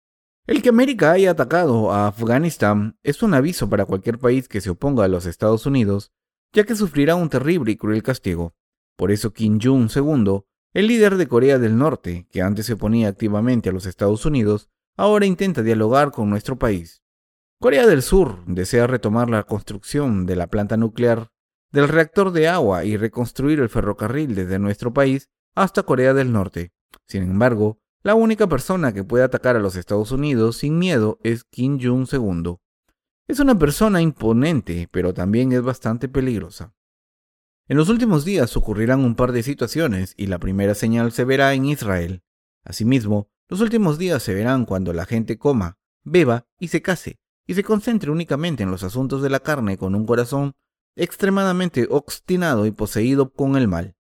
El 0.46 0.62
que 0.62 0.70
América 0.70 1.12
haya 1.12 1.32
atacado 1.32 1.92
a 1.92 2.06
Afganistán 2.06 2.98
es 3.02 3.22
un 3.22 3.34
aviso 3.34 3.68
para 3.68 3.84
cualquier 3.84 4.18
país 4.18 4.48
que 4.48 4.62
se 4.62 4.70
oponga 4.70 5.04
a 5.04 5.08
los 5.08 5.26
Estados 5.26 5.66
Unidos, 5.66 6.12
ya 6.54 6.64
que 6.64 6.76
sufrirá 6.76 7.14
un 7.14 7.28
terrible 7.28 7.72
y 7.72 7.76
cruel 7.76 8.02
castigo. 8.02 8.54
Por 8.96 9.10
eso 9.10 9.32
Kim 9.32 9.58
Jong 9.62 9.90
II, 9.94 10.42
el 10.72 10.86
líder 10.86 11.16
de 11.16 11.28
Corea 11.28 11.58
del 11.58 11.76
Norte, 11.76 12.26
que 12.30 12.42
antes 12.42 12.66
se 12.66 12.74
oponía 12.74 13.08
activamente 13.08 13.68
a 13.68 13.72
los 13.72 13.86
Estados 13.86 14.26
Unidos, 14.26 14.68
ahora 14.96 15.26
intenta 15.26 15.62
dialogar 15.62 16.10
con 16.10 16.30
nuestro 16.30 16.58
país. 16.58 17.02
Corea 17.60 17.86
del 17.86 18.02
Sur 18.02 18.44
desea 18.46 18.86
retomar 18.86 19.30
la 19.30 19.44
construcción 19.44 20.26
de 20.26 20.36
la 20.36 20.48
planta 20.48 20.76
nuclear, 20.76 21.30
del 21.72 21.88
reactor 21.88 22.30
de 22.30 22.48
agua 22.48 22.84
y 22.84 22.96
reconstruir 22.96 23.60
el 23.60 23.68
ferrocarril 23.68 24.34
desde 24.34 24.58
nuestro 24.58 24.92
país 24.92 25.28
hasta 25.54 25.82
Corea 25.82 26.14
del 26.14 26.32
Norte. 26.32 26.72
Sin 27.08 27.22
embargo, 27.22 27.80
la 28.02 28.14
única 28.14 28.46
persona 28.48 28.92
que 28.92 29.02
puede 29.02 29.24
atacar 29.24 29.56
a 29.56 29.60
los 29.60 29.76
Estados 29.76 30.12
Unidos 30.12 30.58
sin 30.58 30.78
miedo 30.78 31.18
es 31.22 31.44
Kim 31.44 31.80
Jong-un. 31.80 32.58
Es 33.26 33.40
una 33.40 33.58
persona 33.58 34.02
imponente, 34.02 34.88
pero 34.90 35.14
también 35.14 35.52
es 35.52 35.62
bastante 35.62 36.08
peligrosa. 36.08 36.74
En 37.66 37.78
los 37.78 37.88
últimos 37.88 38.26
días 38.26 38.58
ocurrirán 38.58 39.02
un 39.04 39.14
par 39.14 39.32
de 39.32 39.42
situaciones 39.42 40.12
y 40.18 40.26
la 40.26 40.38
primera 40.38 40.74
señal 40.74 41.12
se 41.12 41.24
verá 41.24 41.54
en 41.54 41.64
Israel. 41.64 42.22
Asimismo, 42.62 43.30
los 43.48 43.62
últimos 43.62 43.96
días 43.96 44.22
se 44.22 44.34
verán 44.34 44.66
cuando 44.66 44.92
la 44.92 45.06
gente 45.06 45.38
coma, 45.38 45.78
beba 46.02 46.46
y 46.58 46.68
se 46.68 46.82
case, 46.82 47.18
y 47.46 47.54
se 47.54 47.64
concentre 47.64 48.10
únicamente 48.10 48.62
en 48.62 48.70
los 48.70 48.82
asuntos 48.82 49.22
de 49.22 49.30
la 49.30 49.40
carne 49.40 49.78
con 49.78 49.94
un 49.94 50.04
corazón 50.04 50.54
extremadamente 50.94 51.86
obstinado 51.88 52.66
y 52.66 52.70
poseído 52.70 53.32
con 53.32 53.56
el 53.56 53.66
mal. 53.66 53.96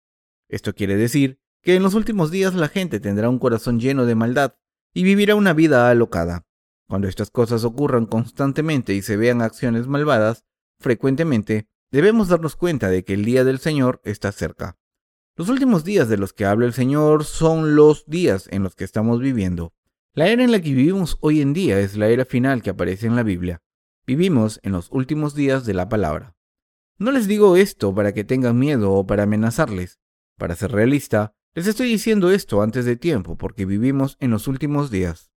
Esto 0.48 0.74
quiere 0.74 0.96
decir 0.96 1.38
que 1.62 1.76
en 1.76 1.82
los 1.82 1.92
últimos 1.92 2.30
días 2.30 2.54
la 2.54 2.68
gente 2.68 2.98
tendrá 2.98 3.28
un 3.28 3.38
corazón 3.38 3.78
lleno 3.78 4.06
de 4.06 4.14
maldad 4.14 4.54
y 4.94 5.04
vivirá 5.04 5.34
una 5.34 5.52
vida 5.52 5.90
alocada. 5.90 6.46
Cuando 6.88 7.08
estas 7.08 7.30
cosas 7.30 7.64
ocurran 7.64 8.06
constantemente 8.06 8.94
y 8.94 9.02
se 9.02 9.18
vean 9.18 9.42
acciones 9.42 9.86
malvadas, 9.86 10.44
frecuentemente 10.78 11.68
debemos 11.90 12.28
darnos 12.28 12.56
cuenta 12.56 12.88
de 12.88 13.04
que 13.04 13.14
el 13.14 13.24
día 13.24 13.44
del 13.44 13.58
Señor 13.58 14.00
está 14.04 14.32
cerca. 14.32 14.78
Los 15.36 15.48
últimos 15.48 15.84
días 15.84 16.08
de 16.08 16.18
los 16.18 16.32
que 16.32 16.44
habla 16.44 16.66
el 16.66 16.72
Señor 16.72 17.24
son 17.24 17.74
los 17.74 18.04
días 18.06 18.48
en 18.50 18.62
los 18.62 18.74
que 18.74 18.84
estamos 18.84 19.20
viviendo. 19.20 19.72
La 20.12 20.28
era 20.28 20.42
en 20.42 20.52
la 20.52 20.60
que 20.60 20.74
vivimos 20.74 21.16
hoy 21.20 21.40
en 21.40 21.52
día 21.52 21.78
es 21.80 21.96
la 21.96 22.08
era 22.08 22.24
final 22.24 22.62
que 22.62 22.70
aparece 22.70 23.06
en 23.06 23.16
la 23.16 23.22
Biblia. 23.22 23.62
Vivimos 24.06 24.60
en 24.62 24.72
los 24.72 24.90
últimos 24.90 25.34
días 25.34 25.64
de 25.64 25.74
la 25.74 25.88
palabra. 25.88 26.36
No 26.98 27.12
les 27.12 27.26
digo 27.26 27.56
esto 27.56 27.94
para 27.94 28.12
que 28.12 28.24
tengan 28.24 28.58
miedo 28.58 28.92
o 28.92 29.06
para 29.06 29.22
amenazarles. 29.22 30.00
Para 30.36 30.56
ser 30.56 30.72
realista, 30.72 31.34
les 31.54 31.66
estoy 31.66 31.88
diciendo 31.88 32.30
esto 32.30 32.60
antes 32.60 32.84
de 32.84 32.96
tiempo 32.96 33.38
porque 33.38 33.66
vivimos 33.66 34.16
en 34.20 34.30
los 34.30 34.48
últimos 34.48 34.90
días. 34.90 35.30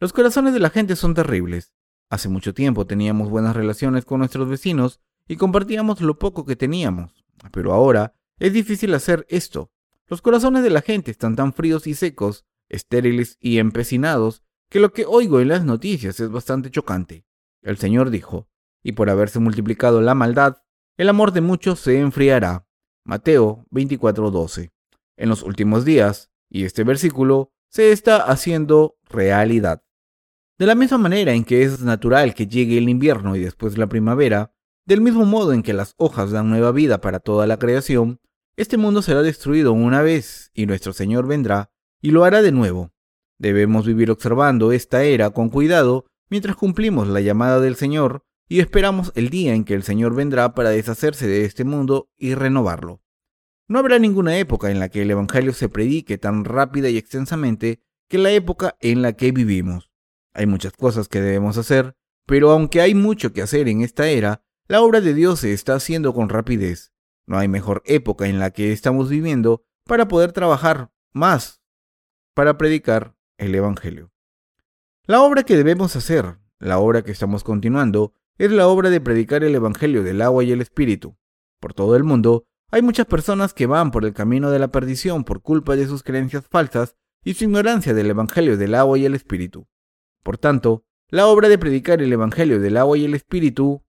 Los 0.00 0.12
corazones 0.12 0.54
de 0.54 0.60
la 0.60 0.70
gente 0.70 0.96
son 0.96 1.14
terribles. 1.14 1.74
Hace 2.08 2.28
mucho 2.28 2.54
tiempo 2.54 2.86
teníamos 2.86 3.30
buenas 3.30 3.54
relaciones 3.54 4.04
con 4.04 4.18
nuestros 4.18 4.48
vecinos 4.48 5.00
y 5.30 5.36
compartíamos 5.36 6.00
lo 6.00 6.18
poco 6.18 6.44
que 6.44 6.56
teníamos, 6.56 7.24
pero 7.52 7.72
ahora 7.72 8.16
es 8.40 8.52
difícil 8.52 8.92
hacer 8.94 9.26
esto. 9.28 9.70
Los 10.08 10.22
corazones 10.22 10.64
de 10.64 10.70
la 10.70 10.82
gente 10.82 11.12
están 11.12 11.36
tan 11.36 11.52
fríos 11.52 11.86
y 11.86 11.94
secos, 11.94 12.44
estériles 12.68 13.36
y 13.38 13.58
empecinados, 13.58 14.42
que 14.68 14.80
lo 14.80 14.92
que 14.92 15.06
oigo 15.06 15.38
en 15.38 15.46
las 15.46 15.64
noticias 15.64 16.18
es 16.18 16.32
bastante 16.32 16.72
chocante. 16.72 17.26
El 17.62 17.78
Señor 17.78 18.10
dijo, 18.10 18.48
y 18.82 18.90
por 18.90 19.08
haberse 19.08 19.38
multiplicado 19.38 20.00
la 20.00 20.16
maldad, 20.16 20.64
el 20.96 21.08
amor 21.08 21.30
de 21.30 21.42
muchos 21.42 21.78
se 21.78 22.00
enfriará. 22.00 22.66
Mateo 23.04 23.66
24:12 23.70 24.72
en 25.16 25.28
los 25.28 25.44
últimos 25.44 25.84
días, 25.84 26.32
y 26.48 26.64
este 26.64 26.82
versículo 26.82 27.52
se 27.68 27.92
está 27.92 28.16
haciendo 28.16 28.96
realidad. 29.08 29.84
De 30.58 30.66
la 30.66 30.74
misma 30.74 30.98
manera 30.98 31.34
en 31.34 31.44
que 31.44 31.62
es 31.62 31.82
natural 31.82 32.34
que 32.34 32.48
llegue 32.48 32.78
el 32.78 32.88
invierno 32.88 33.36
y 33.36 33.40
después 33.40 33.78
la 33.78 33.86
primavera, 33.86 34.52
del 34.90 35.02
mismo 35.02 35.24
modo 35.24 35.52
en 35.52 35.62
que 35.62 35.72
las 35.72 35.94
hojas 35.98 36.32
dan 36.32 36.50
nueva 36.50 36.72
vida 36.72 37.00
para 37.00 37.20
toda 37.20 37.46
la 37.46 37.60
creación, 37.60 38.18
este 38.56 38.76
mundo 38.76 39.02
será 39.02 39.22
destruido 39.22 39.72
una 39.72 40.02
vez 40.02 40.50
y 40.52 40.66
nuestro 40.66 40.92
Señor 40.92 41.28
vendrá 41.28 41.70
y 42.02 42.10
lo 42.10 42.24
hará 42.24 42.42
de 42.42 42.50
nuevo. 42.50 42.90
Debemos 43.38 43.86
vivir 43.86 44.10
observando 44.10 44.72
esta 44.72 45.04
era 45.04 45.30
con 45.30 45.48
cuidado 45.48 46.06
mientras 46.28 46.56
cumplimos 46.56 47.06
la 47.06 47.20
llamada 47.20 47.60
del 47.60 47.76
Señor 47.76 48.24
y 48.48 48.58
esperamos 48.58 49.12
el 49.14 49.30
día 49.30 49.54
en 49.54 49.62
que 49.62 49.74
el 49.74 49.84
Señor 49.84 50.16
vendrá 50.16 50.56
para 50.56 50.70
deshacerse 50.70 51.28
de 51.28 51.44
este 51.44 51.62
mundo 51.62 52.10
y 52.18 52.34
renovarlo. 52.34 53.00
No 53.68 53.78
habrá 53.78 54.00
ninguna 54.00 54.38
época 54.38 54.72
en 54.72 54.80
la 54.80 54.88
que 54.88 55.02
el 55.02 55.10
Evangelio 55.12 55.52
se 55.52 55.68
predique 55.68 56.18
tan 56.18 56.44
rápida 56.44 56.88
y 56.88 56.96
extensamente 56.96 57.80
que 58.08 58.18
la 58.18 58.32
época 58.32 58.76
en 58.80 59.02
la 59.02 59.12
que 59.12 59.30
vivimos. 59.30 59.92
Hay 60.34 60.46
muchas 60.46 60.72
cosas 60.72 61.06
que 61.06 61.20
debemos 61.20 61.58
hacer, 61.58 61.94
pero 62.26 62.50
aunque 62.50 62.80
hay 62.80 62.96
mucho 62.96 63.32
que 63.32 63.42
hacer 63.42 63.68
en 63.68 63.82
esta 63.82 64.08
era, 64.08 64.42
la 64.70 64.82
obra 64.82 65.00
de 65.00 65.14
Dios 65.14 65.40
se 65.40 65.52
está 65.52 65.74
haciendo 65.74 66.14
con 66.14 66.28
rapidez. 66.28 66.92
No 67.26 67.38
hay 67.38 67.48
mejor 67.48 67.82
época 67.86 68.28
en 68.28 68.38
la 68.38 68.52
que 68.52 68.70
estamos 68.70 69.08
viviendo 69.08 69.64
para 69.84 70.06
poder 70.06 70.30
trabajar 70.30 70.92
más 71.12 71.60
para 72.34 72.56
predicar 72.56 73.16
el 73.36 73.52
Evangelio. 73.52 74.12
La 75.06 75.22
obra 75.22 75.42
que 75.42 75.56
debemos 75.56 75.96
hacer, 75.96 76.38
la 76.60 76.78
obra 76.78 77.02
que 77.02 77.10
estamos 77.10 77.42
continuando, 77.42 78.14
es 78.38 78.52
la 78.52 78.68
obra 78.68 78.90
de 78.90 79.00
predicar 79.00 79.42
el 79.42 79.56
Evangelio 79.56 80.04
del 80.04 80.22
agua 80.22 80.44
y 80.44 80.52
el 80.52 80.60
Espíritu. 80.60 81.16
Por 81.58 81.74
todo 81.74 81.96
el 81.96 82.04
mundo 82.04 82.46
hay 82.70 82.82
muchas 82.82 83.06
personas 83.06 83.52
que 83.52 83.66
van 83.66 83.90
por 83.90 84.04
el 84.04 84.14
camino 84.14 84.52
de 84.52 84.60
la 84.60 84.68
perdición 84.68 85.24
por 85.24 85.42
culpa 85.42 85.74
de 85.74 85.88
sus 85.88 86.04
creencias 86.04 86.46
falsas 86.46 86.94
y 87.24 87.34
su 87.34 87.42
ignorancia 87.42 87.92
del 87.92 88.10
Evangelio 88.10 88.56
del 88.56 88.76
agua 88.76 88.96
y 88.98 89.04
el 89.04 89.16
Espíritu. 89.16 89.66
Por 90.22 90.38
tanto, 90.38 90.84
la 91.08 91.26
obra 91.26 91.48
de 91.48 91.58
predicar 91.58 92.00
el 92.02 92.12
Evangelio 92.12 92.60
del 92.60 92.76
agua 92.76 92.96
y 92.96 93.04
el 93.04 93.16
Espíritu 93.16 93.82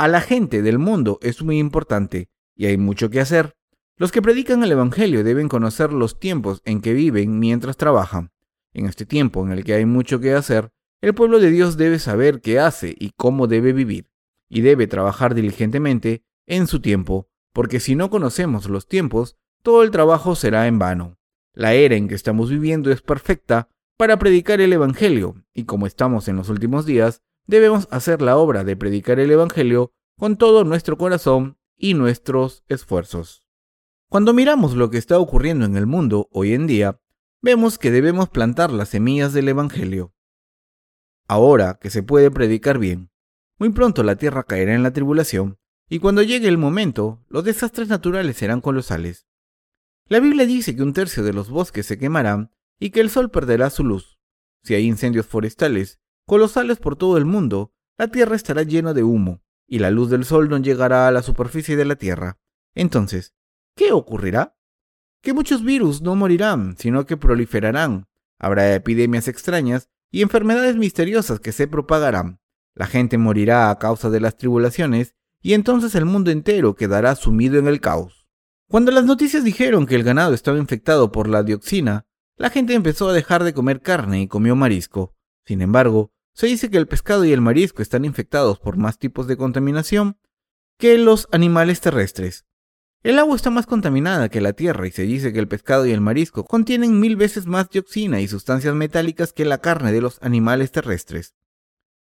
a 0.00 0.08
la 0.08 0.22
gente 0.22 0.62
del 0.62 0.78
mundo 0.78 1.18
es 1.20 1.42
muy 1.42 1.58
importante 1.58 2.30
y 2.56 2.64
hay 2.64 2.78
mucho 2.78 3.10
que 3.10 3.20
hacer. 3.20 3.54
Los 3.98 4.12
que 4.12 4.22
predican 4.22 4.64
el 4.64 4.72
Evangelio 4.72 5.22
deben 5.22 5.50
conocer 5.50 5.92
los 5.92 6.18
tiempos 6.18 6.62
en 6.64 6.80
que 6.80 6.94
viven 6.94 7.38
mientras 7.38 7.76
trabajan. 7.76 8.32
En 8.72 8.86
este 8.86 9.04
tiempo 9.04 9.44
en 9.44 9.52
el 9.52 9.62
que 9.62 9.74
hay 9.74 9.84
mucho 9.84 10.18
que 10.18 10.32
hacer, 10.32 10.72
el 11.02 11.12
pueblo 11.14 11.38
de 11.38 11.50
Dios 11.50 11.76
debe 11.76 11.98
saber 11.98 12.40
qué 12.40 12.58
hace 12.58 12.94
y 12.98 13.10
cómo 13.14 13.46
debe 13.46 13.74
vivir, 13.74 14.08
y 14.48 14.62
debe 14.62 14.86
trabajar 14.86 15.34
diligentemente 15.34 16.24
en 16.46 16.66
su 16.66 16.80
tiempo 16.80 17.28
porque 17.52 17.78
si 17.78 17.94
no 17.94 18.08
conocemos 18.08 18.70
los 18.70 18.88
tiempos, 18.88 19.36
todo 19.62 19.82
el 19.82 19.90
trabajo 19.90 20.34
será 20.34 20.66
en 20.66 20.78
vano. 20.78 21.18
La 21.52 21.74
era 21.74 21.94
en 21.94 22.08
que 22.08 22.14
estamos 22.14 22.48
viviendo 22.48 22.90
es 22.90 23.02
perfecta 23.02 23.68
para 23.98 24.18
predicar 24.18 24.62
el 24.62 24.72
Evangelio, 24.72 25.44
y 25.52 25.64
como 25.64 25.86
estamos 25.86 26.26
en 26.28 26.36
los 26.36 26.48
últimos 26.48 26.86
días, 26.86 27.20
debemos 27.50 27.88
hacer 27.90 28.22
la 28.22 28.36
obra 28.36 28.64
de 28.64 28.76
predicar 28.76 29.18
el 29.18 29.30
Evangelio 29.30 29.92
con 30.16 30.36
todo 30.36 30.64
nuestro 30.64 30.96
corazón 30.96 31.58
y 31.76 31.94
nuestros 31.94 32.64
esfuerzos. 32.68 33.44
Cuando 34.08 34.32
miramos 34.32 34.74
lo 34.74 34.88
que 34.88 34.98
está 34.98 35.18
ocurriendo 35.18 35.64
en 35.64 35.76
el 35.76 35.86
mundo 35.86 36.28
hoy 36.30 36.54
en 36.54 36.66
día, 36.66 37.00
vemos 37.42 37.76
que 37.76 37.90
debemos 37.90 38.28
plantar 38.28 38.70
las 38.70 38.90
semillas 38.90 39.32
del 39.32 39.48
Evangelio. 39.48 40.14
Ahora 41.26 41.78
que 41.80 41.90
se 41.90 42.02
puede 42.02 42.30
predicar 42.30 42.78
bien, 42.78 43.10
muy 43.58 43.70
pronto 43.70 44.02
la 44.02 44.16
tierra 44.16 44.44
caerá 44.44 44.74
en 44.74 44.82
la 44.82 44.92
tribulación 44.92 45.58
y 45.88 45.98
cuando 45.98 46.22
llegue 46.22 46.48
el 46.48 46.58
momento, 46.58 47.24
los 47.28 47.44
desastres 47.44 47.88
naturales 47.88 48.36
serán 48.36 48.60
colosales. 48.60 49.26
La 50.06 50.20
Biblia 50.20 50.46
dice 50.46 50.76
que 50.76 50.82
un 50.82 50.92
tercio 50.92 51.24
de 51.24 51.32
los 51.32 51.50
bosques 51.50 51.86
se 51.86 51.98
quemarán 51.98 52.52
y 52.78 52.90
que 52.90 53.00
el 53.00 53.10
sol 53.10 53.30
perderá 53.30 53.70
su 53.70 53.84
luz. 53.84 54.20
Si 54.62 54.74
hay 54.74 54.86
incendios 54.86 55.26
forestales, 55.26 55.99
colosales 56.30 56.78
por 56.78 56.94
todo 56.94 57.16
el 57.16 57.24
mundo, 57.24 57.72
la 57.98 58.06
tierra 58.06 58.36
estará 58.36 58.62
llena 58.62 58.94
de 58.94 59.02
humo, 59.02 59.42
y 59.66 59.80
la 59.80 59.90
luz 59.90 60.10
del 60.10 60.24
sol 60.24 60.48
no 60.48 60.58
llegará 60.58 61.08
a 61.08 61.10
la 61.10 61.24
superficie 61.24 61.74
de 61.74 61.84
la 61.84 61.96
tierra. 61.96 62.38
Entonces, 62.72 63.34
¿qué 63.74 63.90
ocurrirá? 63.90 64.56
Que 65.22 65.32
muchos 65.32 65.64
virus 65.64 66.02
no 66.02 66.14
morirán, 66.14 66.76
sino 66.78 67.04
que 67.04 67.16
proliferarán. 67.16 68.06
Habrá 68.38 68.72
epidemias 68.76 69.26
extrañas 69.26 69.90
y 70.12 70.22
enfermedades 70.22 70.76
misteriosas 70.76 71.40
que 71.40 71.50
se 71.50 71.66
propagarán. 71.66 72.38
La 72.76 72.86
gente 72.86 73.18
morirá 73.18 73.68
a 73.68 73.80
causa 73.80 74.08
de 74.08 74.20
las 74.20 74.36
tribulaciones 74.36 75.16
y 75.42 75.54
entonces 75.54 75.96
el 75.96 76.04
mundo 76.04 76.30
entero 76.30 76.76
quedará 76.76 77.16
sumido 77.16 77.58
en 77.58 77.66
el 77.66 77.80
caos. 77.80 78.28
Cuando 78.68 78.92
las 78.92 79.04
noticias 79.04 79.42
dijeron 79.42 79.84
que 79.84 79.96
el 79.96 80.04
ganado 80.04 80.34
estaba 80.34 80.58
infectado 80.58 81.10
por 81.10 81.28
la 81.28 81.42
dioxina, 81.42 82.06
la 82.36 82.50
gente 82.50 82.74
empezó 82.74 83.08
a 83.08 83.14
dejar 83.14 83.42
de 83.42 83.52
comer 83.52 83.80
carne 83.80 84.22
y 84.22 84.28
comió 84.28 84.54
marisco. 84.54 85.16
Sin 85.44 85.60
embargo, 85.60 86.12
se 86.34 86.46
dice 86.46 86.70
que 86.70 86.78
el 86.78 86.86
pescado 86.86 87.24
y 87.24 87.32
el 87.32 87.40
marisco 87.40 87.82
están 87.82 88.04
infectados 88.04 88.58
por 88.58 88.76
más 88.76 88.98
tipos 88.98 89.26
de 89.26 89.36
contaminación 89.36 90.16
que 90.78 90.96
los 90.98 91.28
animales 91.32 91.80
terrestres. 91.80 92.46
El 93.02 93.18
agua 93.18 93.34
está 93.34 93.48
más 93.48 93.66
contaminada 93.66 94.28
que 94.28 94.42
la 94.42 94.52
tierra 94.52 94.86
y 94.86 94.90
se 94.90 95.02
dice 95.02 95.32
que 95.32 95.38
el 95.38 95.48
pescado 95.48 95.86
y 95.86 95.92
el 95.92 96.02
marisco 96.02 96.44
contienen 96.44 97.00
mil 97.00 97.16
veces 97.16 97.46
más 97.46 97.70
dioxina 97.70 98.20
y 98.20 98.28
sustancias 98.28 98.74
metálicas 98.74 99.32
que 99.32 99.46
la 99.46 99.58
carne 99.58 99.90
de 99.90 100.02
los 100.02 100.18
animales 100.22 100.70
terrestres. 100.70 101.34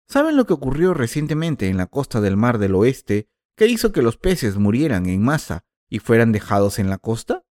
¿Saben 0.08 0.36
lo 0.36 0.46
que 0.46 0.52
ocurrió 0.52 0.92
recientemente 0.92 1.68
en 1.68 1.76
la 1.76 1.86
costa 1.86 2.20
del 2.20 2.36
Mar 2.36 2.58
del 2.58 2.74
Oeste 2.74 3.28
que 3.56 3.68
hizo 3.68 3.92
que 3.92 4.02
los 4.02 4.16
peces 4.16 4.56
murieran 4.56 5.06
en 5.06 5.22
masa 5.22 5.64
y 5.88 6.00
fueran 6.00 6.32
dejados 6.32 6.80
en 6.80 6.90
la 6.90 6.98
costa? 6.98 7.44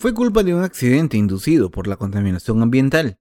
Fue 0.00 0.12
culpa 0.12 0.42
de 0.42 0.52
un 0.54 0.64
accidente 0.64 1.16
inducido 1.16 1.70
por 1.70 1.86
la 1.86 1.96
contaminación 1.96 2.60
ambiental. 2.62 3.20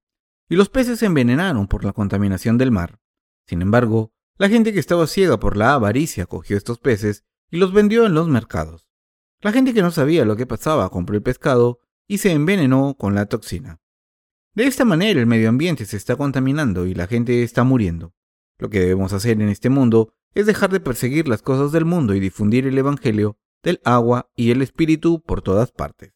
Y 0.52 0.58
los 0.58 0.68
peces 0.68 1.00
se 1.00 1.06
envenenaron 1.06 1.66
por 1.66 1.86
la 1.86 1.94
contaminación 1.94 2.58
del 2.58 2.72
mar. 2.72 3.00
Sin 3.48 3.62
embargo, 3.62 4.12
la 4.38 4.50
gente 4.50 4.74
que 4.74 4.82
estaba 4.82 5.08
ciega 5.08 5.40
por 5.40 5.56
la 5.56 5.76
avaricia 5.76 6.26
cogió 6.26 6.58
estos 6.58 6.78
peces 6.78 7.24
y 7.50 7.56
los 7.56 7.72
vendió 7.72 8.06
en 8.06 8.14
los 8.14 8.28
mercados. 8.28 8.90
La 9.40 9.54
gente 9.54 9.74
que 9.74 9.82
no 9.82 9.92
sabía 9.92 10.26
lo 10.26 10.36
que 10.36 10.46
pasaba 10.46 10.90
compró 10.90 11.16
el 11.16 11.24
pescado 11.24 11.80
y 12.06 12.18
se 12.18 12.34
envenenó 12.34 12.98
con 13.00 13.16
la 13.16 13.28
toxina. 13.28 13.80
De 14.54 14.66
esta 14.66 14.84
manera 14.84 15.22
el 15.22 15.26
medio 15.26 15.48
ambiente 15.48 15.86
se 15.86 15.96
está 15.96 16.18
contaminando 16.18 16.86
y 16.86 16.96
la 16.96 17.08
gente 17.08 17.44
está 17.44 17.64
muriendo. 17.64 18.14
Lo 18.58 18.70
que 18.70 18.82
debemos 18.82 19.14
hacer 19.14 19.42
en 19.42 19.48
este 19.48 19.70
mundo 19.70 20.14
es 20.34 20.48
dejar 20.48 20.70
de 20.70 20.82
perseguir 20.82 21.30
las 21.30 21.42
cosas 21.42 21.72
del 21.72 21.86
mundo 21.86 22.14
y 22.14 22.20
difundir 22.20 22.68
el 22.68 22.78
Evangelio 22.78 23.38
del 23.64 23.80
agua 23.86 24.30
y 24.36 24.52
el 24.52 24.62
Espíritu 24.62 25.22
por 25.22 25.42
todas 25.42 25.72
partes. 25.72 26.12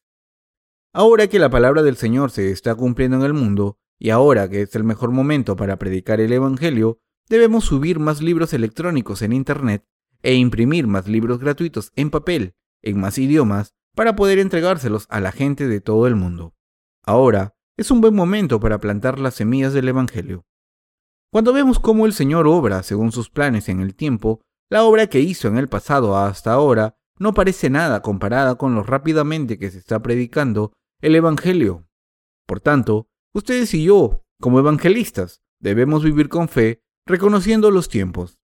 Ahora 0.91 1.27
que 1.27 1.39
la 1.39 1.49
palabra 1.49 1.83
del 1.83 1.95
Señor 1.95 2.31
se 2.31 2.51
está 2.51 2.75
cumpliendo 2.75 3.15
en 3.15 3.23
el 3.23 3.33
mundo, 3.33 3.79
y 3.97 4.09
ahora 4.09 4.49
que 4.49 4.63
es 4.63 4.75
el 4.75 4.83
mejor 4.83 5.11
momento 5.11 5.55
para 5.55 5.77
predicar 5.77 6.19
el 6.19 6.33
Evangelio, 6.33 6.99
debemos 7.29 7.65
subir 7.65 7.99
más 7.99 8.21
libros 8.21 8.53
electrónicos 8.53 9.21
en 9.21 9.33
Internet 9.33 9.85
e 10.21 10.35
imprimir 10.35 10.87
más 10.87 11.07
libros 11.07 11.39
gratuitos 11.39 11.91
en 11.95 12.09
papel, 12.09 12.55
en 12.81 12.99
más 12.99 13.17
idiomas, 13.17 13.73
para 13.95 14.15
poder 14.15 14.39
entregárselos 14.39 15.07
a 15.09 15.19
la 15.19 15.31
gente 15.31 15.67
de 15.67 15.81
todo 15.81 16.07
el 16.07 16.15
mundo. 16.15 16.53
Ahora 17.03 17.55
es 17.77 17.91
un 17.91 18.01
buen 18.01 18.15
momento 18.15 18.59
para 18.59 18.79
plantar 18.79 19.19
las 19.19 19.35
semillas 19.35 19.73
del 19.73 19.87
Evangelio. 19.87 20.45
Cuando 21.31 21.53
vemos 21.53 21.79
cómo 21.79 22.05
el 22.05 22.13
Señor 22.13 22.47
obra 22.47 22.83
según 22.83 23.11
sus 23.11 23.29
planes 23.29 23.69
en 23.69 23.81
el 23.81 23.95
tiempo, 23.95 24.41
la 24.69 24.83
obra 24.83 25.07
que 25.07 25.19
hizo 25.19 25.47
en 25.47 25.57
el 25.57 25.67
pasado 25.67 26.17
hasta 26.17 26.53
ahora 26.53 26.97
no 27.17 27.33
parece 27.33 27.69
nada 27.69 28.01
comparada 28.01 28.55
con 28.55 28.75
lo 28.75 28.83
rápidamente 28.83 29.57
que 29.57 29.71
se 29.71 29.77
está 29.77 30.01
predicando 30.01 30.73
el 31.01 31.15
Evangelio. 31.15 31.87
Por 32.45 32.59
tanto, 32.59 33.09
ustedes 33.35 33.73
y 33.73 33.83
yo, 33.83 34.23
como 34.39 34.59
evangelistas, 34.59 35.41
debemos 35.59 36.03
vivir 36.03 36.29
con 36.29 36.47
fe, 36.47 36.81
reconociendo 37.05 37.69
los 37.69 37.89
tiempos. 37.89 38.39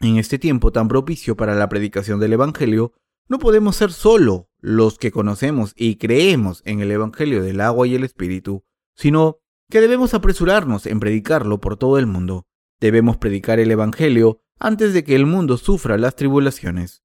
En 0.00 0.16
este 0.16 0.38
tiempo 0.38 0.72
tan 0.72 0.88
propicio 0.88 1.36
para 1.36 1.54
la 1.54 1.68
predicación 1.68 2.18
del 2.18 2.32
Evangelio, 2.32 2.92
no 3.28 3.38
podemos 3.38 3.76
ser 3.76 3.92
solo 3.92 4.50
los 4.58 4.98
que 4.98 5.12
conocemos 5.12 5.72
y 5.76 5.96
creemos 5.96 6.62
en 6.64 6.80
el 6.80 6.90
Evangelio 6.90 7.42
del 7.42 7.60
agua 7.60 7.86
y 7.86 7.94
el 7.94 8.02
Espíritu, 8.02 8.64
sino 8.96 9.38
que 9.70 9.80
debemos 9.80 10.14
apresurarnos 10.14 10.86
en 10.86 10.98
predicarlo 10.98 11.60
por 11.60 11.76
todo 11.76 11.98
el 11.98 12.06
mundo. 12.06 12.46
Debemos 12.80 13.16
predicar 13.18 13.60
el 13.60 13.70
Evangelio 13.70 14.40
antes 14.58 14.92
de 14.92 15.04
que 15.04 15.14
el 15.14 15.26
mundo 15.26 15.56
sufra 15.56 15.96
las 15.96 16.16
tribulaciones. 16.16 17.04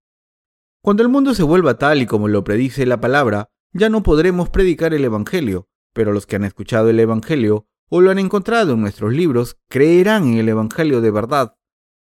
Cuando 0.81 1.03
el 1.03 1.09
mundo 1.09 1.35
se 1.35 1.43
vuelva 1.43 1.77
tal 1.77 2.01
y 2.01 2.07
como 2.07 2.27
lo 2.27 2.43
predice 2.43 2.87
la 2.87 2.99
palabra, 2.99 3.51
ya 3.71 3.89
no 3.89 4.01
podremos 4.01 4.49
predicar 4.49 4.95
el 4.95 5.05
Evangelio, 5.05 5.69
pero 5.97 6.13
los 6.13 6.27
que 6.27 6.35
han 6.35 6.43
escuchado 6.43 6.91
el 6.91 6.99
Evangelio 6.99 7.65
o 7.89 8.01
lo 8.01 8.11
han 8.11 8.19
encontrado 8.19 8.73
en 8.73 8.81
nuestros 8.81 9.11
libros 9.13 9.57
creerán 9.67 10.27
en 10.27 10.37
el 10.37 10.47
Evangelio 10.47 11.01
de 11.01 11.09
verdad 11.09 11.57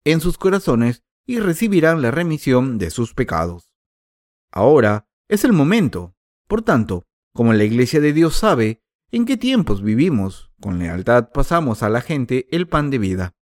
en 0.05 0.21
sus 0.21 0.37
corazones 0.37 1.03
y 1.25 1.39
recibirán 1.39 2.03
la 2.03 2.11
remisión 2.11 2.77
de 2.77 2.91
sus 2.91 3.15
pecados. 3.15 3.73
Ahora 4.51 5.07
es 5.27 5.45
el 5.45 5.51
momento. 5.51 6.15
Por 6.47 6.61
tanto, 6.61 7.07
como 7.33 7.53
la 7.53 7.63
Iglesia 7.63 7.99
de 8.01 8.13
Dios 8.13 8.35
sabe 8.35 8.83
en 9.09 9.25
qué 9.25 9.35
tiempos 9.35 9.81
vivimos, 9.81 10.51
con 10.61 10.77
lealtad 10.77 11.29
pasamos 11.33 11.81
a 11.81 11.89
la 11.89 12.01
gente 12.01 12.47
el 12.51 12.67
pan 12.67 12.91
de 12.91 12.99
vida. 12.99 13.33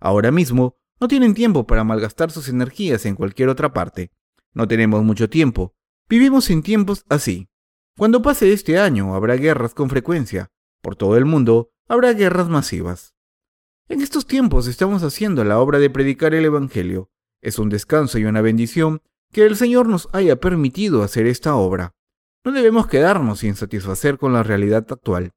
Ahora 0.00 0.32
mismo 0.32 0.80
no 0.98 1.06
tienen 1.06 1.32
tiempo 1.32 1.64
para 1.64 1.84
malgastar 1.84 2.32
sus 2.32 2.48
energías 2.48 3.06
en 3.06 3.14
cualquier 3.14 3.50
otra 3.50 3.72
parte. 3.72 4.10
No 4.52 4.66
tenemos 4.66 5.04
mucho 5.04 5.30
tiempo. 5.30 5.76
Vivimos 6.08 6.50
en 6.50 6.64
tiempos 6.64 7.04
así. 7.08 7.48
Cuando 7.98 8.20
pase 8.20 8.52
este 8.52 8.78
año 8.78 9.14
habrá 9.14 9.36
guerras 9.36 9.72
con 9.72 9.88
frecuencia. 9.88 10.50
Por 10.82 10.96
todo 10.96 11.16
el 11.16 11.24
mundo 11.24 11.70
habrá 11.88 12.12
guerras 12.12 12.50
masivas. 12.50 13.14
En 13.88 14.02
estos 14.02 14.26
tiempos 14.26 14.66
estamos 14.66 15.02
haciendo 15.02 15.44
la 15.44 15.58
obra 15.60 15.78
de 15.78 15.88
predicar 15.88 16.34
el 16.34 16.44
Evangelio. 16.44 17.10
Es 17.40 17.58
un 17.58 17.70
descanso 17.70 18.18
y 18.18 18.26
una 18.26 18.42
bendición 18.42 19.00
que 19.32 19.46
el 19.46 19.56
Señor 19.56 19.88
nos 19.88 20.10
haya 20.12 20.36
permitido 20.36 21.02
hacer 21.02 21.26
esta 21.26 21.56
obra. 21.56 21.94
No 22.44 22.52
debemos 22.52 22.86
quedarnos 22.86 23.38
sin 23.38 23.54
satisfacer 23.54 24.18
con 24.18 24.34
la 24.34 24.42
realidad 24.42 24.86
actual, 24.90 25.32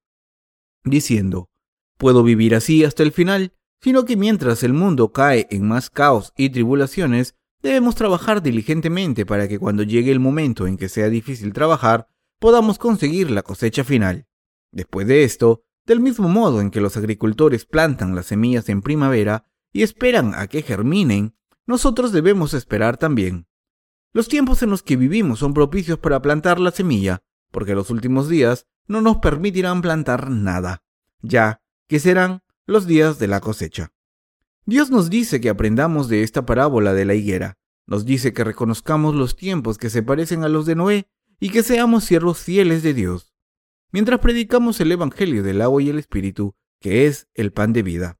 diciendo, 0.83 1.49
puedo 1.97 2.23
vivir 2.23 2.55
así 2.55 2.83
hasta 2.83 3.03
el 3.03 3.13
final, 3.13 3.53
sino 3.81 4.03
que 4.03 4.17
mientras 4.17 4.63
el 4.63 4.73
mundo 4.73 5.13
cae 5.13 5.47
en 5.49 5.65
más 5.65 5.89
caos 5.89 6.33
y 6.35 6.49
tribulaciones, 6.49 7.35
debemos 7.61 7.95
trabajar 7.95 8.43
diligentemente 8.43 9.25
para 9.25 9.47
que 9.47 9.59
cuando 9.59 9.83
llegue 9.83 10.11
el 10.11 10.19
momento 10.19 10.67
en 10.67 10.77
que 10.77 10.89
sea 10.89 11.09
difícil 11.09 11.53
trabajar, 11.53 12.09
podamos 12.39 12.77
conseguir 12.77 13.29
la 13.29 13.43
cosecha 13.43 13.83
final. 13.83 14.27
Después 14.71 15.07
de 15.07 15.23
esto, 15.23 15.63
del 15.85 15.99
mismo 15.99 16.29
modo 16.29 16.61
en 16.61 16.71
que 16.71 16.81
los 16.81 16.97
agricultores 16.97 17.65
plantan 17.65 18.15
las 18.15 18.27
semillas 18.27 18.69
en 18.69 18.81
primavera 18.81 19.45
y 19.71 19.83
esperan 19.83 20.33
a 20.35 20.47
que 20.47 20.61
germinen, 20.61 21.35
nosotros 21.65 22.11
debemos 22.11 22.53
esperar 22.53 22.97
también. 22.97 23.47
Los 24.11 24.27
tiempos 24.27 24.63
en 24.63 24.71
los 24.71 24.81
que 24.81 24.95
vivimos 24.95 25.39
son 25.39 25.53
propicios 25.53 25.99
para 25.99 26.21
plantar 26.21 26.59
la 26.59 26.71
semilla, 26.71 27.21
porque 27.51 27.75
los 27.75 27.91
últimos 27.91 28.27
días 28.27 28.65
no 28.87 29.01
nos 29.01 29.17
permitirán 29.17 29.81
plantar 29.81 30.31
nada, 30.31 30.83
ya 31.21 31.61
que 31.87 31.99
serán 31.99 32.41
los 32.65 32.87
días 32.87 33.19
de 33.19 33.27
la 33.27 33.39
cosecha. 33.39 33.91
Dios 34.65 34.89
nos 34.89 35.09
dice 35.09 35.41
que 35.41 35.49
aprendamos 35.49 36.07
de 36.07 36.23
esta 36.23 36.45
parábola 36.45 36.93
de 36.93 37.05
la 37.05 37.13
higuera, 37.13 37.57
nos 37.85 38.05
dice 38.05 38.33
que 38.33 38.43
reconozcamos 38.43 39.15
los 39.15 39.35
tiempos 39.35 39.77
que 39.77 39.89
se 39.89 40.03
parecen 40.03 40.43
a 40.43 40.49
los 40.49 40.67
de 40.67 40.75
Noé 40.75 41.09
y 41.39 41.49
que 41.49 41.63
seamos 41.63 42.03
siervos 42.03 42.39
fieles 42.39 42.83
de 42.83 42.93
Dios, 42.93 43.33
mientras 43.91 44.19
predicamos 44.19 44.79
el 44.81 44.91
Evangelio 44.91 45.43
del 45.43 45.61
agua 45.61 45.81
y 45.81 45.89
el 45.89 45.99
Espíritu, 45.99 46.55
que 46.79 47.05
es 47.05 47.27
el 47.33 47.51
pan 47.51 47.73
de 47.73 47.83
vida. 47.83 48.19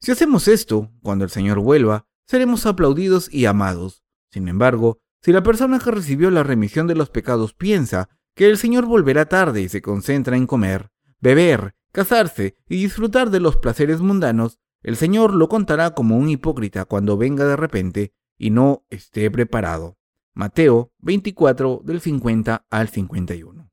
Si 0.00 0.12
hacemos 0.12 0.48
esto, 0.48 0.92
cuando 1.02 1.24
el 1.24 1.30
Señor 1.30 1.60
vuelva, 1.60 2.06
seremos 2.26 2.66
aplaudidos 2.66 3.32
y 3.32 3.46
amados. 3.46 4.04
Sin 4.30 4.48
embargo, 4.48 5.00
si 5.22 5.32
la 5.32 5.42
persona 5.42 5.78
que 5.78 5.90
recibió 5.90 6.30
la 6.30 6.42
remisión 6.42 6.86
de 6.86 6.94
los 6.94 7.10
pecados 7.10 7.54
piensa 7.54 8.08
que 8.34 8.48
el 8.48 8.58
Señor 8.58 8.86
volverá 8.86 9.26
tarde 9.26 9.62
y 9.62 9.68
se 9.68 9.82
concentra 9.82 10.36
en 10.36 10.46
comer, 10.46 10.90
beber, 11.20 11.74
casarse 11.92 12.56
y 12.68 12.76
disfrutar 12.76 13.30
de 13.30 13.40
los 13.40 13.56
placeres 13.56 14.00
mundanos, 14.00 14.58
el 14.82 14.96
Señor 14.96 15.34
lo 15.34 15.48
contará 15.48 15.94
como 15.94 16.18
un 16.18 16.28
hipócrita 16.28 16.84
cuando 16.84 17.16
venga 17.16 17.44
de 17.46 17.56
repente 17.56 18.12
y 18.38 18.50
no 18.50 18.84
esté 18.90 19.30
preparado. 19.30 19.96
Mateo 20.38 20.92
24 20.98 21.80
del 21.82 22.02
50 22.02 22.66
al 22.68 22.88
51. 22.90 23.70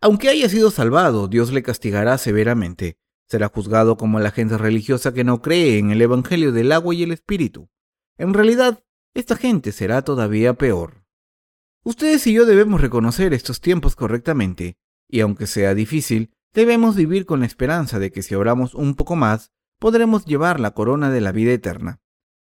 Aunque 0.00 0.28
haya 0.28 0.48
sido 0.48 0.70
salvado, 0.70 1.26
Dios 1.26 1.52
le 1.52 1.64
castigará 1.64 2.18
severamente. 2.18 2.98
Será 3.28 3.48
juzgado 3.48 3.96
como 3.96 4.20
la 4.20 4.30
gente 4.30 4.58
religiosa 4.58 5.12
que 5.12 5.24
no 5.24 5.42
cree 5.42 5.78
en 5.78 5.90
el 5.90 6.00
Evangelio 6.00 6.52
del 6.52 6.70
agua 6.70 6.94
y 6.94 7.02
el 7.02 7.10
Espíritu. 7.10 7.68
En 8.16 8.32
realidad, 8.32 8.84
esta 9.12 9.34
gente 9.34 9.72
será 9.72 10.02
todavía 10.02 10.54
peor. 10.54 11.04
Ustedes 11.82 12.24
y 12.28 12.32
yo 12.34 12.46
debemos 12.46 12.80
reconocer 12.80 13.34
estos 13.34 13.60
tiempos 13.60 13.96
correctamente, 13.96 14.76
y 15.08 15.18
aunque 15.18 15.48
sea 15.48 15.74
difícil, 15.74 16.30
debemos 16.54 16.94
vivir 16.94 17.26
con 17.26 17.40
la 17.40 17.46
esperanza 17.46 17.98
de 17.98 18.12
que 18.12 18.22
si 18.22 18.36
oramos 18.36 18.72
un 18.76 18.94
poco 18.94 19.16
más, 19.16 19.50
podremos 19.80 20.26
llevar 20.26 20.60
la 20.60 20.74
corona 20.74 21.10
de 21.10 21.22
la 21.22 21.32
vida 21.32 21.50
eterna. 21.50 22.00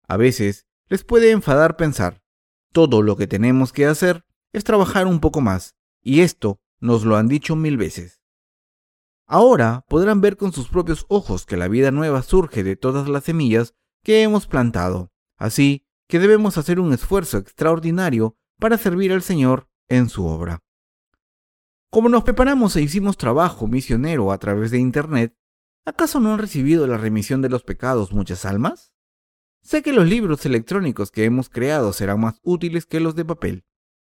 A 0.09 0.17
veces 0.17 0.67
les 0.89 1.05
puede 1.05 1.31
enfadar 1.31 1.77
pensar, 1.77 2.22
todo 2.73 3.03
lo 3.03 3.17
que 3.17 3.27
tenemos 3.27 3.73
que 3.73 3.87
hacer 3.87 4.25
es 4.53 4.65
trabajar 4.65 5.07
un 5.07 5.21
poco 5.21 5.41
más, 5.41 5.77
y 6.03 6.21
esto 6.21 6.61
nos 6.81 7.05
lo 7.05 7.17
han 7.17 7.29
dicho 7.29 7.55
mil 7.55 7.77
veces. 7.77 8.21
Ahora 9.27 9.85
podrán 9.89 10.21
ver 10.21 10.37
con 10.37 10.53
sus 10.53 10.69
propios 10.69 11.07
ojos 11.09 11.47
que 11.47 11.57
la 11.57 11.69
vida 11.69 11.91
nueva 11.91 12.23
surge 12.23 12.63
de 12.63 12.77
todas 12.77 13.09
las 13.09 13.25
semillas 13.25 13.75
que 14.03 14.23
hemos 14.23 14.47
plantado. 14.47 15.13
Así 15.37 15.87
que 16.09 16.19
debemos 16.19 16.59
hacer 16.59 16.79
un 16.81 16.93
esfuerzo 16.93 17.39
extraordinario 17.39 18.37
para 18.59 18.77
servir 18.77 19.13
al 19.13 19.23
Señor 19.23 19.69
en 19.89 20.09
su 20.09 20.27
obra. 20.27 20.61
Como 21.91 22.09
nos 22.09 22.25
preparamos 22.25 22.77
e 22.77 22.83
hicimos 22.83 23.17
trabajo 23.17 23.67
misionero 23.67 24.33
a 24.33 24.39
través 24.39 24.71
de 24.71 24.79
Internet, 24.79 25.37
¿acaso 25.85 26.21
no 26.21 26.33
han 26.33 26.39
recibido 26.39 26.87
la 26.87 26.99
remisión 26.99 27.43
de 27.43 27.49
los 27.49 27.63
pecados 27.63 28.13
muchas 28.13 28.45
almas? 28.45 28.92
Sé 29.63 29.83
que 29.83 29.93
los 29.93 30.09
libros 30.09 30.45
electrónicos 30.45 31.13
que 31.13 31.25
hemos 31.25 31.49
creado 31.49 31.93
serán 31.93 32.21
más 32.21 32.41
útiles 32.43 32.85
que 32.85 32.99
los 32.99 33.15
de 33.15 33.25
papel, 33.25 33.65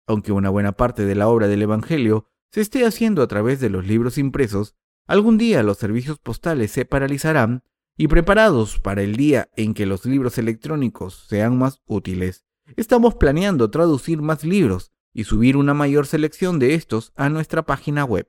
aunque 0.07 0.33
una 0.33 0.51
buena 0.51 0.73
parte 0.73 1.05
de 1.05 1.14
la 1.14 1.29
obra 1.29 1.47
del 1.47 1.62
Evangelio 1.62 2.29
se 2.51 2.61
esté 2.61 2.85
haciendo 2.85 3.23
a 3.23 3.29
través 3.29 3.61
de 3.61 3.71
los 3.71 3.87
libros 3.87 4.19
impresos, 4.19 4.75
algún 5.07 5.38
día 5.38 5.62
los 5.62 5.79
servicios 5.79 6.19
postales 6.19 6.73
se 6.73 6.85
paralizarán 6.85 7.62
y 7.97 8.09
preparados 8.09 8.81
para 8.81 9.03
el 9.03 9.14
día 9.14 9.49
en 9.57 9.75
que 9.75 9.87
los 9.87 10.05
libros 10.05 10.38
electrónicos 10.38 11.27
sean 11.29 11.57
más 11.57 11.83
útiles, 11.87 12.45
estamos 12.77 13.14
planeando 13.14 13.71
traducir 13.71 14.23
más 14.23 14.43
libros 14.43 14.93
y 15.12 15.25
subir 15.25 15.57
una 15.57 15.75
mayor 15.75 16.07
selección 16.07 16.59
de 16.59 16.75
estos 16.75 17.12
a 17.14 17.29
nuestra 17.29 17.62
página 17.62 18.05
web. 18.05 18.29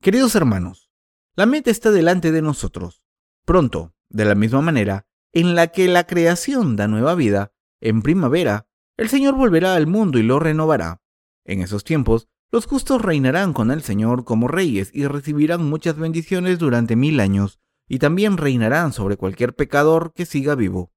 Queridos 0.00 0.34
hermanos, 0.34 0.90
la 1.36 1.46
meta 1.46 1.70
está 1.70 1.92
delante 1.92 2.32
de 2.32 2.42
nosotros. 2.42 3.04
Pronto, 3.44 3.94
de 4.08 4.24
la 4.24 4.34
misma 4.34 4.60
manera 4.60 5.06
en 5.34 5.54
la 5.54 5.66
que 5.66 5.88
la 5.88 6.06
creación 6.06 6.76
da 6.76 6.88
nueva 6.88 7.14
vida, 7.14 7.52
en 7.80 8.02
primavera, 8.02 8.66
el 8.96 9.08
Señor 9.08 9.34
volverá 9.34 9.74
al 9.74 9.86
mundo 9.86 10.18
y 10.18 10.22
lo 10.22 10.38
renovará. 10.38 11.02
En 11.44 11.60
esos 11.60 11.84
tiempos, 11.84 12.28
Los 12.54 12.66
justos 12.66 13.02
reinarán 13.02 13.52
con 13.52 13.72
el 13.72 13.82
Señor 13.82 14.24
como 14.24 14.46
reyes 14.46 14.90
y 14.94 15.08
recibirán 15.08 15.68
muchas 15.68 15.96
bendiciones 15.96 16.60
durante 16.60 16.94
mil 16.94 17.18
años, 17.18 17.58
y 17.88 17.98
también 17.98 18.36
reinarán 18.36 18.92
sobre 18.92 19.16
cualquier 19.16 19.56
pecador 19.56 20.12
que 20.14 20.24
siga 20.24 20.54
vivo. 20.54 20.92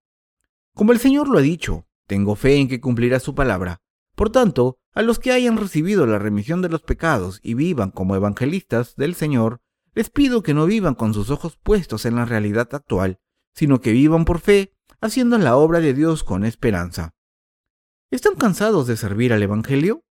Como 0.75 0.91
el 0.91 0.99
Señor 0.99 1.29
lo 1.29 1.39
ha 1.39 1.41
dicho, 1.41 1.87
tengo 2.05 2.35
fe 2.35 2.57
en 2.57 2.67
que 2.67 2.79
cumplirá 2.79 3.19
su 3.19 3.33
palabra. 3.33 3.81
Por 4.15 4.29
tanto, 4.29 4.77
a 4.93 5.01
los 5.01 5.17
que 5.17 5.31
hayan 5.31 5.57
recibido 5.57 6.05
la 6.05 6.19
remisión 6.19 6.61
de 6.61 6.69
los 6.69 6.83
pecados 6.83 7.39
y 7.41 7.55
vivan 7.55 7.89
como 7.89 8.15
evangelistas 8.15 8.95
del 8.95 9.15
Señor, 9.15 9.59
les 9.95 10.11
pido 10.11 10.43
que 10.43 10.53
no 10.53 10.67
vivan 10.67 10.93
con 10.93 11.15
sus 11.15 11.31
ojos 11.31 11.57
puestos 11.57 12.05
en 12.05 12.17
la 12.17 12.25
realidad 12.25 12.69
actual, 12.73 13.17
sino 13.57 13.81
que 13.81 13.91
vivan 13.91 14.23
por 14.23 14.39
fe, 14.39 14.71
haciendo 15.01 15.35
la 15.39 15.57
obra 15.57 15.79
de 15.79 15.95
Dios 15.95 16.23
con 16.23 16.45
esperanza. 16.45 17.15
¿Están 18.11 18.35
cansados 18.35 18.85
de 18.85 18.95
servir 18.95 19.33
al 19.33 19.41
Evangelio? 19.41 20.05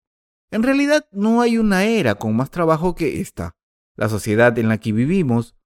En 0.49 0.63
realidad 0.63 1.09
no 1.11 1.41
hay 1.41 1.57
una 1.57 1.83
era 1.83 2.15
con 2.15 2.37
más 2.37 2.51
trabajo 2.51 2.95
que 2.95 3.19
esta. 3.19 3.57
La 3.97 4.07
sociedad 4.07 4.57
en 4.57 4.69
la 4.69 4.77
que 4.77 4.93
vivimos 4.93 5.57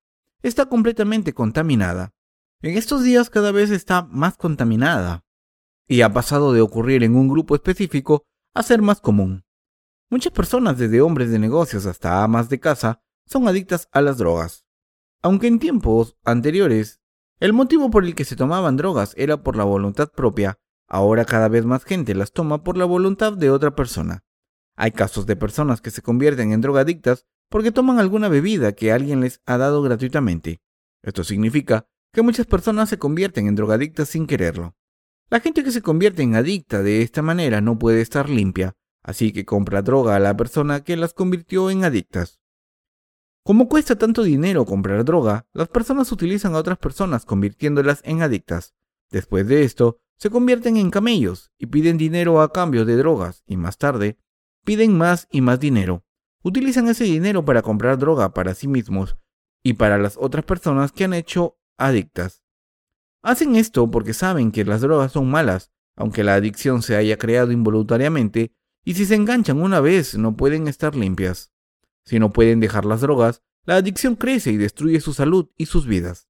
está 0.42 0.66
completamente 0.66 1.34
contaminada. 1.34 2.16
En 2.64 2.76
estos 2.76 3.04
días 3.04 3.30
cada 3.30 3.52
vez 3.52 3.70
está 3.70 4.02
más 4.10 4.38
contaminada 4.38 5.24
y 5.88 6.02
ha 6.02 6.12
pasado 6.12 6.54
de 6.54 6.62
ocurrir 6.62 7.04
en 7.04 7.16
un 7.16 7.28
grupo 7.28 7.54
específico 7.54 8.26
a 8.56 8.64
ser 8.64 8.82
más 8.82 9.02
común. 9.02 9.46
Muchas 10.10 10.34
personas, 10.34 10.80
desde 10.80 11.02
hombres 11.02 11.30
de 11.30 11.38
negocios 11.38 11.86
hasta 11.86 12.24
amas 12.24 12.50
de 12.50 12.60
casa, 12.60 13.04
son 13.28 13.48
adictas 13.48 13.88
a 13.92 14.02
las 14.02 14.18
drogas. 14.18 14.66
Aunque 15.22 15.46
en 15.46 15.60
tiempos 15.60 16.18
anteriores 16.24 17.02
el 17.40 17.54
motivo 17.54 17.92
por 17.92 18.04
el 18.04 18.16
que 18.16 18.26
se 18.26 18.36
tomaban 18.36 18.78
drogas 18.78 19.14
era 19.16 19.44
por 19.44 19.56
la 19.56 19.64
voluntad 19.64 20.12
propia, 20.12 20.58
ahora 20.88 21.24
cada 21.24 21.48
vez 21.48 21.66
más 21.66 21.84
gente 21.84 22.16
las 22.16 22.32
toma 22.32 22.64
por 22.64 22.78
la 22.78 22.86
voluntad 22.86 23.34
de 23.34 23.52
otra 23.52 23.76
persona. 23.76 24.24
Hay 24.76 24.92
casos 24.92 25.26
de 25.26 25.36
personas 25.36 25.82
que 25.82 25.92
se 25.92 26.02
convierten 26.02 26.52
en 26.52 26.62
drogadictas 26.62 27.26
porque 27.50 27.72
toman 27.72 28.00
alguna 28.00 28.28
bebida 28.28 28.74
que 28.74 28.92
alguien 28.92 29.22
les 29.22 29.42
ha 29.46 29.58
dado 29.58 29.82
gratuitamente. 29.82 30.62
Esto 31.04 31.24
significa 31.24 31.88
que 32.12 32.22
muchas 32.22 32.48
personas 32.48 32.90
se 32.90 32.98
convierten 32.98 33.48
en 33.48 33.56
drogadictas 33.56 34.10
sin 34.10 34.26
quererlo. 34.26 34.76
La 35.30 35.40
gente 35.40 35.64
que 35.64 35.72
se 35.72 35.82
convierte 35.82 36.24
en 36.24 36.36
adicta 36.36 36.82
de 36.82 37.02
esta 37.02 37.22
manera 37.22 37.62
no 37.62 37.78
puede 37.78 38.02
estar 38.02 38.30
limpia, 38.30 38.76
así 39.04 39.32
que 39.32 39.46
compra 39.46 39.82
droga 39.82 40.16
a 40.16 40.20
la 40.20 40.36
persona 40.36 40.84
que 40.84 40.98
las 40.98 41.14
convirtió 41.14 41.70
en 41.70 41.84
adictas. 41.84 42.40
Como 43.48 43.70
cuesta 43.70 43.98
tanto 43.98 44.24
dinero 44.24 44.66
comprar 44.66 45.06
droga, 45.06 45.48
las 45.54 45.70
personas 45.70 46.12
utilizan 46.12 46.54
a 46.54 46.58
otras 46.58 46.78
personas 46.78 47.24
convirtiéndolas 47.24 48.02
en 48.04 48.22
adictas. 48.22 48.76
Después 49.10 49.48
de 49.48 49.64
esto, 49.64 50.02
se 50.18 50.30
convierten 50.30 50.76
en 50.76 50.92
camellos 50.92 51.54
y 51.58 51.68
piden 51.68 51.98
dinero 51.98 52.42
a 52.42 52.52
cambio 52.52 52.84
de 52.84 52.98
drogas 52.98 53.44
y 53.48 53.56
más 53.56 53.78
tarde 53.78 54.18
piden 54.66 54.98
más 54.98 55.30
y 55.32 55.40
más 55.40 55.62
dinero. 55.62 56.04
Utilizan 56.44 56.90
ese 56.90 57.06
dinero 57.06 57.46
para 57.46 57.62
comprar 57.62 57.98
droga 57.98 58.34
para 58.34 58.54
sí 58.54 58.68
mismos 58.68 59.16
y 59.64 59.76
para 59.76 59.98
las 59.98 60.18
otras 60.18 60.44
personas 60.44 60.92
que 60.92 61.06
han 61.06 61.14
hecho 61.14 61.58
adictas. 61.78 62.44
Hacen 63.24 63.56
esto 63.56 63.90
porque 63.90 64.14
saben 64.14 64.52
que 64.52 64.66
las 64.66 64.82
drogas 64.82 65.14
son 65.14 65.32
malas, 65.32 65.72
aunque 65.96 66.26
la 66.26 66.36
adicción 66.36 66.82
se 66.82 66.98
haya 66.98 67.18
creado 67.18 67.54
involuntariamente, 67.54 68.52
y 68.84 68.96
si 68.96 69.06
se 69.06 69.16
enganchan 69.16 69.62
una 69.62 69.80
vez 69.80 70.18
no 70.18 70.36
pueden 70.36 70.68
estar 70.68 70.98
limpias. 70.98 71.54
Si 72.08 72.20
no 72.20 72.32
pueden 72.32 72.62
dejar 72.62 72.86
las 72.86 73.02
drogas, 73.02 73.42
la 73.66 73.76
adicción 73.76 74.16
crece 74.16 74.54
y 74.54 74.58
destruye 74.58 75.02
su 75.02 75.14
salud 75.14 75.50
y 75.58 75.66
sus 75.66 75.86
vidas. 75.86 76.30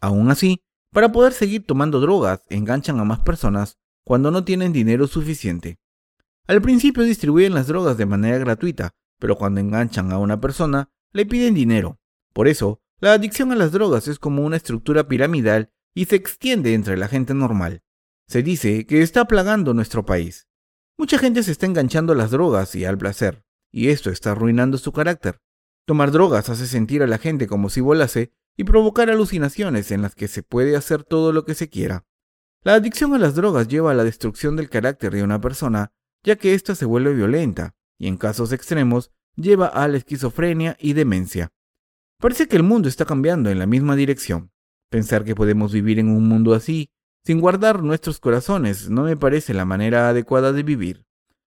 Aún 0.00 0.30
así, 0.30 0.62
para 0.92 1.10
poder 1.10 1.32
seguir 1.32 1.66
tomando 1.66 1.98
drogas, 1.98 2.42
enganchan 2.48 3.00
a 3.00 3.04
más 3.04 3.18
personas 3.18 3.76
cuando 4.04 4.30
no 4.30 4.44
tienen 4.44 4.72
dinero 4.72 5.08
suficiente. 5.08 5.80
Al 6.46 6.62
principio 6.62 7.02
distribuyen 7.02 7.54
las 7.54 7.66
drogas 7.66 7.98
de 7.98 8.06
manera 8.06 8.38
gratuita, 8.38 8.94
pero 9.18 9.36
cuando 9.36 9.60
enganchan 9.60 10.12
a 10.12 10.18
una 10.18 10.40
persona, 10.40 10.92
le 11.12 11.26
piden 11.26 11.54
dinero. 11.54 11.98
Por 12.32 12.46
eso, 12.46 12.80
la 13.00 13.14
adicción 13.14 13.50
a 13.50 13.56
las 13.56 13.72
drogas 13.72 14.06
es 14.06 14.20
como 14.20 14.44
una 14.44 14.58
estructura 14.58 15.08
piramidal 15.08 15.72
y 15.92 16.04
se 16.04 16.14
extiende 16.14 16.74
entre 16.74 16.96
la 16.96 17.08
gente 17.08 17.34
normal. 17.34 17.82
Se 18.28 18.44
dice 18.44 18.86
que 18.86 19.02
está 19.02 19.24
plagando 19.24 19.74
nuestro 19.74 20.06
país. 20.06 20.46
Mucha 20.96 21.18
gente 21.18 21.42
se 21.42 21.50
está 21.50 21.66
enganchando 21.66 22.12
a 22.12 22.16
las 22.16 22.30
drogas 22.30 22.76
y 22.76 22.84
al 22.84 22.96
placer, 22.96 23.44
y 23.78 23.90
esto 23.90 24.10
está 24.10 24.32
arruinando 24.32 24.76
su 24.76 24.90
carácter. 24.90 25.40
Tomar 25.86 26.10
drogas 26.10 26.48
hace 26.48 26.66
sentir 26.66 27.00
a 27.04 27.06
la 27.06 27.18
gente 27.18 27.46
como 27.46 27.70
si 27.70 27.80
volase 27.80 28.32
y 28.56 28.64
provocar 28.64 29.08
alucinaciones 29.08 29.92
en 29.92 30.02
las 30.02 30.16
que 30.16 30.26
se 30.26 30.42
puede 30.42 30.74
hacer 30.74 31.04
todo 31.04 31.32
lo 31.32 31.44
que 31.44 31.54
se 31.54 31.68
quiera. 31.68 32.04
La 32.64 32.74
adicción 32.74 33.14
a 33.14 33.18
las 33.18 33.36
drogas 33.36 33.68
lleva 33.68 33.92
a 33.92 33.94
la 33.94 34.02
destrucción 34.02 34.56
del 34.56 34.68
carácter 34.68 35.14
de 35.14 35.22
una 35.22 35.40
persona 35.40 35.92
ya 36.24 36.34
que 36.34 36.54
ésta 36.54 36.74
se 36.74 36.86
vuelve 36.86 37.14
violenta 37.14 37.76
y 37.96 38.08
en 38.08 38.16
casos 38.16 38.52
extremos 38.52 39.12
lleva 39.36 39.68
a 39.68 39.86
la 39.86 39.98
esquizofrenia 39.98 40.76
y 40.80 40.94
demencia. 40.94 41.52
Parece 42.20 42.48
que 42.48 42.56
el 42.56 42.64
mundo 42.64 42.88
está 42.88 43.04
cambiando 43.04 43.48
en 43.48 43.60
la 43.60 43.66
misma 43.66 43.94
dirección. 43.94 44.50
Pensar 44.90 45.24
que 45.24 45.36
podemos 45.36 45.72
vivir 45.72 46.00
en 46.00 46.08
un 46.08 46.26
mundo 46.26 46.52
así, 46.52 46.90
sin 47.24 47.40
guardar 47.40 47.84
nuestros 47.84 48.18
corazones, 48.18 48.90
no 48.90 49.04
me 49.04 49.16
parece 49.16 49.54
la 49.54 49.64
manera 49.64 50.08
adecuada 50.08 50.52
de 50.52 50.64
vivir. 50.64 51.07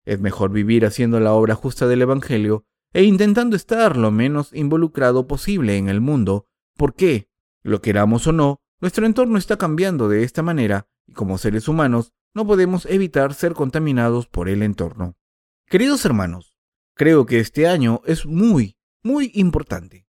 Es 0.07 0.21
mejor 0.21 0.51
vivir 0.51 0.85
haciendo 0.85 1.19
la 1.19 1.33
obra 1.33 1.53
justa 1.53 1.85
del 1.85 2.01
Evangelio 2.01 2.63
e 2.93 3.03
intentando 3.03 3.57
estar 3.57 3.97
lo 3.97 4.09
menos 4.09 4.53
involucrado 4.53 5.27
posible 5.27 5.75
en 5.75 5.89
el 5.89 5.99
mundo, 5.99 6.47
porque, 6.77 7.27
lo 7.61 7.81
queramos 7.81 8.25
o 8.25 8.31
no, 8.31 8.61
nuestro 8.79 9.05
entorno 9.05 9.37
está 9.37 9.57
cambiando 9.57 10.07
de 10.07 10.23
esta 10.23 10.41
manera 10.41 10.87
y 11.07 11.11
como 11.11 11.37
seres 11.37 11.67
humanos 11.67 12.13
no 12.33 12.47
podemos 12.47 12.85
evitar 12.85 13.33
ser 13.33 13.53
contaminados 13.53 14.27
por 14.27 14.47
el 14.47 14.63
entorno. 14.63 15.17
Queridos 15.65 16.05
hermanos, 16.05 16.55
creo 16.95 17.25
que 17.25 17.41
este 17.41 17.67
año 17.67 17.99
es 18.05 18.25
muy, 18.25 18.77
muy 19.03 19.31
importante. 19.33 20.07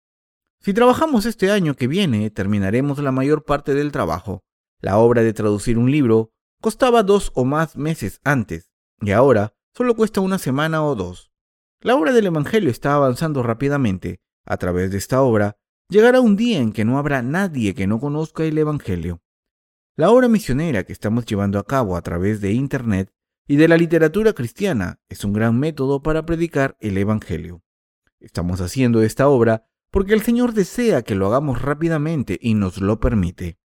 Si 0.59 0.73
trabajamos 0.73 1.25
este 1.25 1.51
año 1.51 1.75
que 1.75 1.87
viene, 1.87 2.29
terminaremos 2.31 2.99
la 2.99 3.13
mayor 3.13 3.45
parte 3.45 3.73
del 3.73 3.93
trabajo. 3.93 4.43
La 4.81 4.97
obra 4.97 5.23
de 5.23 5.31
traducir 5.31 5.77
un 5.77 5.89
libro 5.89 6.33
costaba 6.59 7.01
dos 7.01 7.31
o 7.33 7.45
más 7.45 7.77
meses 7.77 8.19
antes, 8.25 8.73
y 8.99 9.11
ahora 9.11 9.55
solo 9.75 9.95
cuesta 9.95 10.21
una 10.21 10.37
semana 10.37 10.83
o 10.85 10.95
dos. 10.95 11.31
La 11.81 11.95
obra 11.95 12.13
del 12.13 12.27
Evangelio 12.27 12.69
está 12.69 12.95
avanzando 12.95 13.43
rápidamente. 13.43 14.21
A 14.45 14.57
través 14.57 14.91
de 14.91 14.97
esta 14.97 15.21
obra, 15.21 15.57
llegará 15.89 16.21
un 16.21 16.35
día 16.35 16.59
en 16.59 16.71
que 16.71 16.85
no 16.85 16.97
habrá 16.97 17.21
nadie 17.21 17.73
que 17.73 17.87
no 17.87 17.99
conozca 17.99 18.45
el 18.45 18.57
Evangelio. 18.57 19.21
La 19.97 20.11
obra 20.11 20.29
misionera 20.29 20.83
que 20.83 20.93
estamos 20.93 21.25
llevando 21.25 21.59
a 21.59 21.65
cabo 21.65 21.97
a 21.97 22.01
través 22.01 22.41
de 22.41 22.53
Internet 22.53 23.11
y 23.47 23.57
de 23.57 23.67
la 23.67 23.77
literatura 23.77 24.33
cristiana 24.33 24.99
es 25.09 25.25
un 25.25 25.33
gran 25.33 25.59
método 25.59 26.01
para 26.01 26.25
predicar 26.25 26.77
el 26.79 26.97
Evangelio. 26.97 27.61
Estamos 28.19 28.61
haciendo 28.61 29.01
esta 29.01 29.27
obra 29.27 29.67
porque 29.91 30.13
el 30.13 30.21
Señor 30.21 30.53
desea 30.53 31.01
que 31.01 31.15
lo 31.15 31.27
hagamos 31.27 31.61
rápidamente 31.61 32.37
y 32.41 32.53
nos 32.53 32.79
lo 32.79 32.99
permite. 32.99 33.57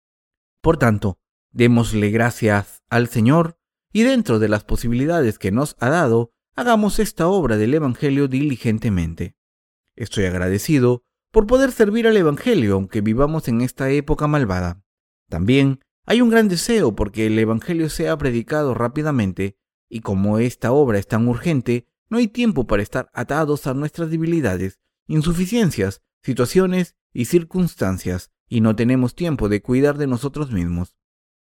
Por 0.60 0.76
tanto, 0.76 1.20
démosle 1.52 2.10
gracias 2.10 2.82
al 2.88 3.08
Señor 3.08 3.59
y 3.92 4.02
dentro 4.02 4.38
de 4.38 4.48
las 4.48 4.64
posibilidades 4.64 5.38
que 5.38 5.50
nos 5.50 5.76
ha 5.80 5.90
dado, 5.90 6.32
hagamos 6.54 6.98
esta 6.98 7.28
obra 7.28 7.56
del 7.56 7.74
Evangelio 7.74 8.28
diligentemente. 8.28 9.36
Estoy 9.96 10.24
agradecido 10.24 11.04
por 11.30 11.46
poder 11.46 11.72
servir 11.72 12.06
al 12.06 12.16
Evangelio 12.16 12.74
aunque 12.74 13.00
vivamos 13.00 13.48
en 13.48 13.60
esta 13.60 13.90
época 13.90 14.26
malvada. 14.26 14.82
También 15.28 15.80
hay 16.06 16.20
un 16.20 16.30
gran 16.30 16.48
deseo 16.48 16.94
porque 16.94 17.26
el 17.26 17.38
Evangelio 17.38 17.88
sea 17.88 18.16
predicado 18.16 18.74
rápidamente, 18.74 19.56
y 19.88 20.00
como 20.00 20.38
esta 20.38 20.72
obra 20.72 20.98
es 20.98 21.06
tan 21.06 21.28
urgente, 21.28 21.86
no 22.08 22.18
hay 22.18 22.28
tiempo 22.28 22.66
para 22.66 22.82
estar 22.82 23.10
atados 23.14 23.66
a 23.66 23.74
nuestras 23.74 24.10
debilidades, 24.10 24.80
insuficiencias, 25.06 26.02
situaciones 26.22 26.96
y 27.12 27.26
circunstancias, 27.26 28.30
y 28.48 28.60
no 28.60 28.74
tenemos 28.74 29.14
tiempo 29.14 29.48
de 29.48 29.62
cuidar 29.62 29.98
de 29.98 30.06
nosotros 30.06 30.50
mismos. 30.50 30.96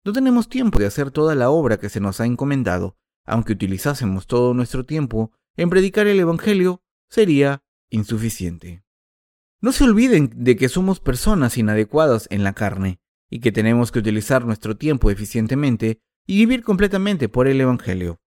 No 0.06 0.12
tenemos 0.14 0.50
tiempo 0.50 0.80
de 0.80 0.86
hacer 0.86 1.12
toda 1.12 1.36
la 1.36 1.50
obra 1.50 1.78
que 1.78 1.90
se 1.90 2.00
nos 2.00 2.20
ha 2.20 2.26
encomendado, 2.26 2.98
aunque 3.26 3.54
utilizásemos 3.54 4.28
todo 4.28 4.54
nuestro 4.54 4.86
tiempo 4.86 5.32
en 5.56 5.70
predicar 5.70 6.08
el 6.08 6.20
Evangelio, 6.20 6.82
sería 7.10 7.64
insuficiente. 7.90 8.84
No 9.62 9.72
se 9.72 9.86
olviden 9.86 10.30
de 10.36 10.58
que 10.58 10.68
somos 10.68 11.00
personas 11.00 11.58
inadecuadas 11.58 12.28
en 12.32 12.44
la 12.44 12.54
carne, 12.54 13.00
y 13.34 13.40
que 13.40 13.52
tenemos 13.52 13.92
que 13.92 13.98
utilizar 13.98 14.46
nuestro 14.46 14.78
tiempo 14.78 15.10
eficientemente 15.10 16.00
y 16.28 16.38
vivir 16.38 16.64
completamente 16.64 17.30
por 17.30 17.48
el 17.48 17.60
Evangelio. 17.60 18.22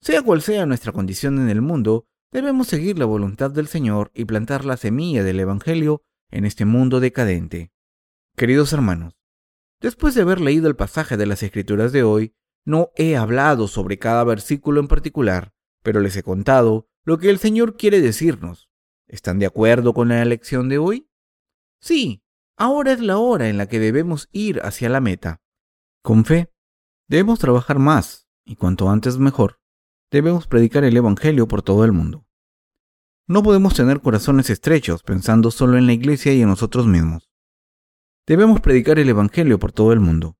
Sea 0.00 0.22
cual 0.22 0.40
sea 0.40 0.64
nuestra 0.64 0.92
condición 0.92 1.38
en 1.38 1.50
el 1.50 1.60
mundo, 1.60 2.06
debemos 2.32 2.68
seguir 2.68 2.98
la 2.98 3.04
voluntad 3.04 3.50
del 3.50 3.66
Señor 3.66 4.10
y 4.14 4.24
plantar 4.24 4.64
la 4.64 4.78
semilla 4.78 5.22
del 5.22 5.40
Evangelio 5.40 6.02
en 6.30 6.46
este 6.46 6.64
mundo 6.64 6.98
decadente. 6.98 7.72
Queridos 8.36 8.72
hermanos, 8.72 9.17
después 9.80 10.14
de 10.14 10.22
haber 10.22 10.40
leído 10.40 10.68
el 10.68 10.76
pasaje 10.76 11.16
de 11.16 11.26
las 11.26 11.42
Escrituras 11.42 11.92
de 11.92 12.02
hoy, 12.02 12.34
no 12.64 12.90
he 12.96 13.16
hablado 13.16 13.68
sobre 13.68 13.98
cada 13.98 14.24
versículo 14.24 14.80
en 14.80 14.88
particular, 14.88 15.54
pero 15.82 16.00
les 16.00 16.16
he 16.16 16.22
contado 16.22 16.88
lo 17.04 17.18
que 17.18 17.30
el 17.30 17.38
Señor 17.38 17.76
quiere 17.76 18.00
decirnos. 18.00 18.68
¿Están 19.06 19.38
de 19.38 19.46
acuerdo 19.46 19.94
con 19.94 20.08
la 20.08 20.24
lección 20.24 20.68
de 20.68 20.78
hoy? 20.78 21.08
Sí, 21.80 22.22
Ahora 22.60 22.90
es 22.90 22.98
la 22.98 23.18
hora 23.18 23.48
en 23.48 23.56
la 23.56 23.68
que 23.68 23.78
debemos 23.78 24.28
ir 24.32 24.60
hacia 24.64 24.88
la 24.88 25.00
meta. 25.00 25.40
Con 26.02 26.24
fe, 26.24 26.52
debemos 27.06 27.38
trabajar 27.38 27.78
más, 27.78 28.28
y 28.44 28.56
cuanto 28.56 28.90
antes 28.90 29.16
mejor. 29.16 29.60
Debemos 30.10 30.48
predicar 30.48 30.82
el 30.82 30.96
Evangelio 30.96 31.46
por 31.46 31.62
todo 31.62 31.84
el 31.84 31.92
mundo. 31.92 32.26
No 33.28 33.44
podemos 33.44 33.74
tener 33.74 34.00
corazones 34.00 34.50
estrechos 34.50 35.04
pensando 35.04 35.52
solo 35.52 35.78
en 35.78 35.86
la 35.86 35.92
iglesia 35.92 36.34
y 36.34 36.42
en 36.42 36.48
nosotros 36.48 36.88
mismos. 36.88 37.27
Debemos 38.28 38.60
predicar 38.60 38.98
el 38.98 39.08
Evangelio 39.08 39.58
por 39.58 39.72
todo 39.72 39.94
el 39.94 40.00
mundo. 40.00 40.36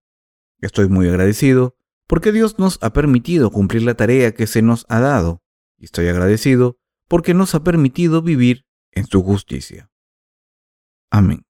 Estoy 0.60 0.90
muy 0.90 1.08
agradecido 1.08 1.74
porque 2.06 2.32
Dios 2.32 2.58
nos 2.58 2.78
ha 2.82 2.92
permitido 2.92 3.50
cumplir 3.50 3.82
la 3.82 3.94
tarea 3.94 4.34
que 4.34 4.46
se 4.46 4.60
nos 4.60 4.84
ha 4.90 5.00
dado, 5.00 5.42
y 5.78 5.86
estoy 5.86 6.08
agradecido 6.08 6.78
porque 7.08 7.32
nos 7.32 7.54
ha 7.54 7.64
permitido 7.64 8.20
vivir 8.20 8.66
en 8.92 9.06
su 9.06 9.22
justicia. 9.22 9.90
Amén. 11.10 11.47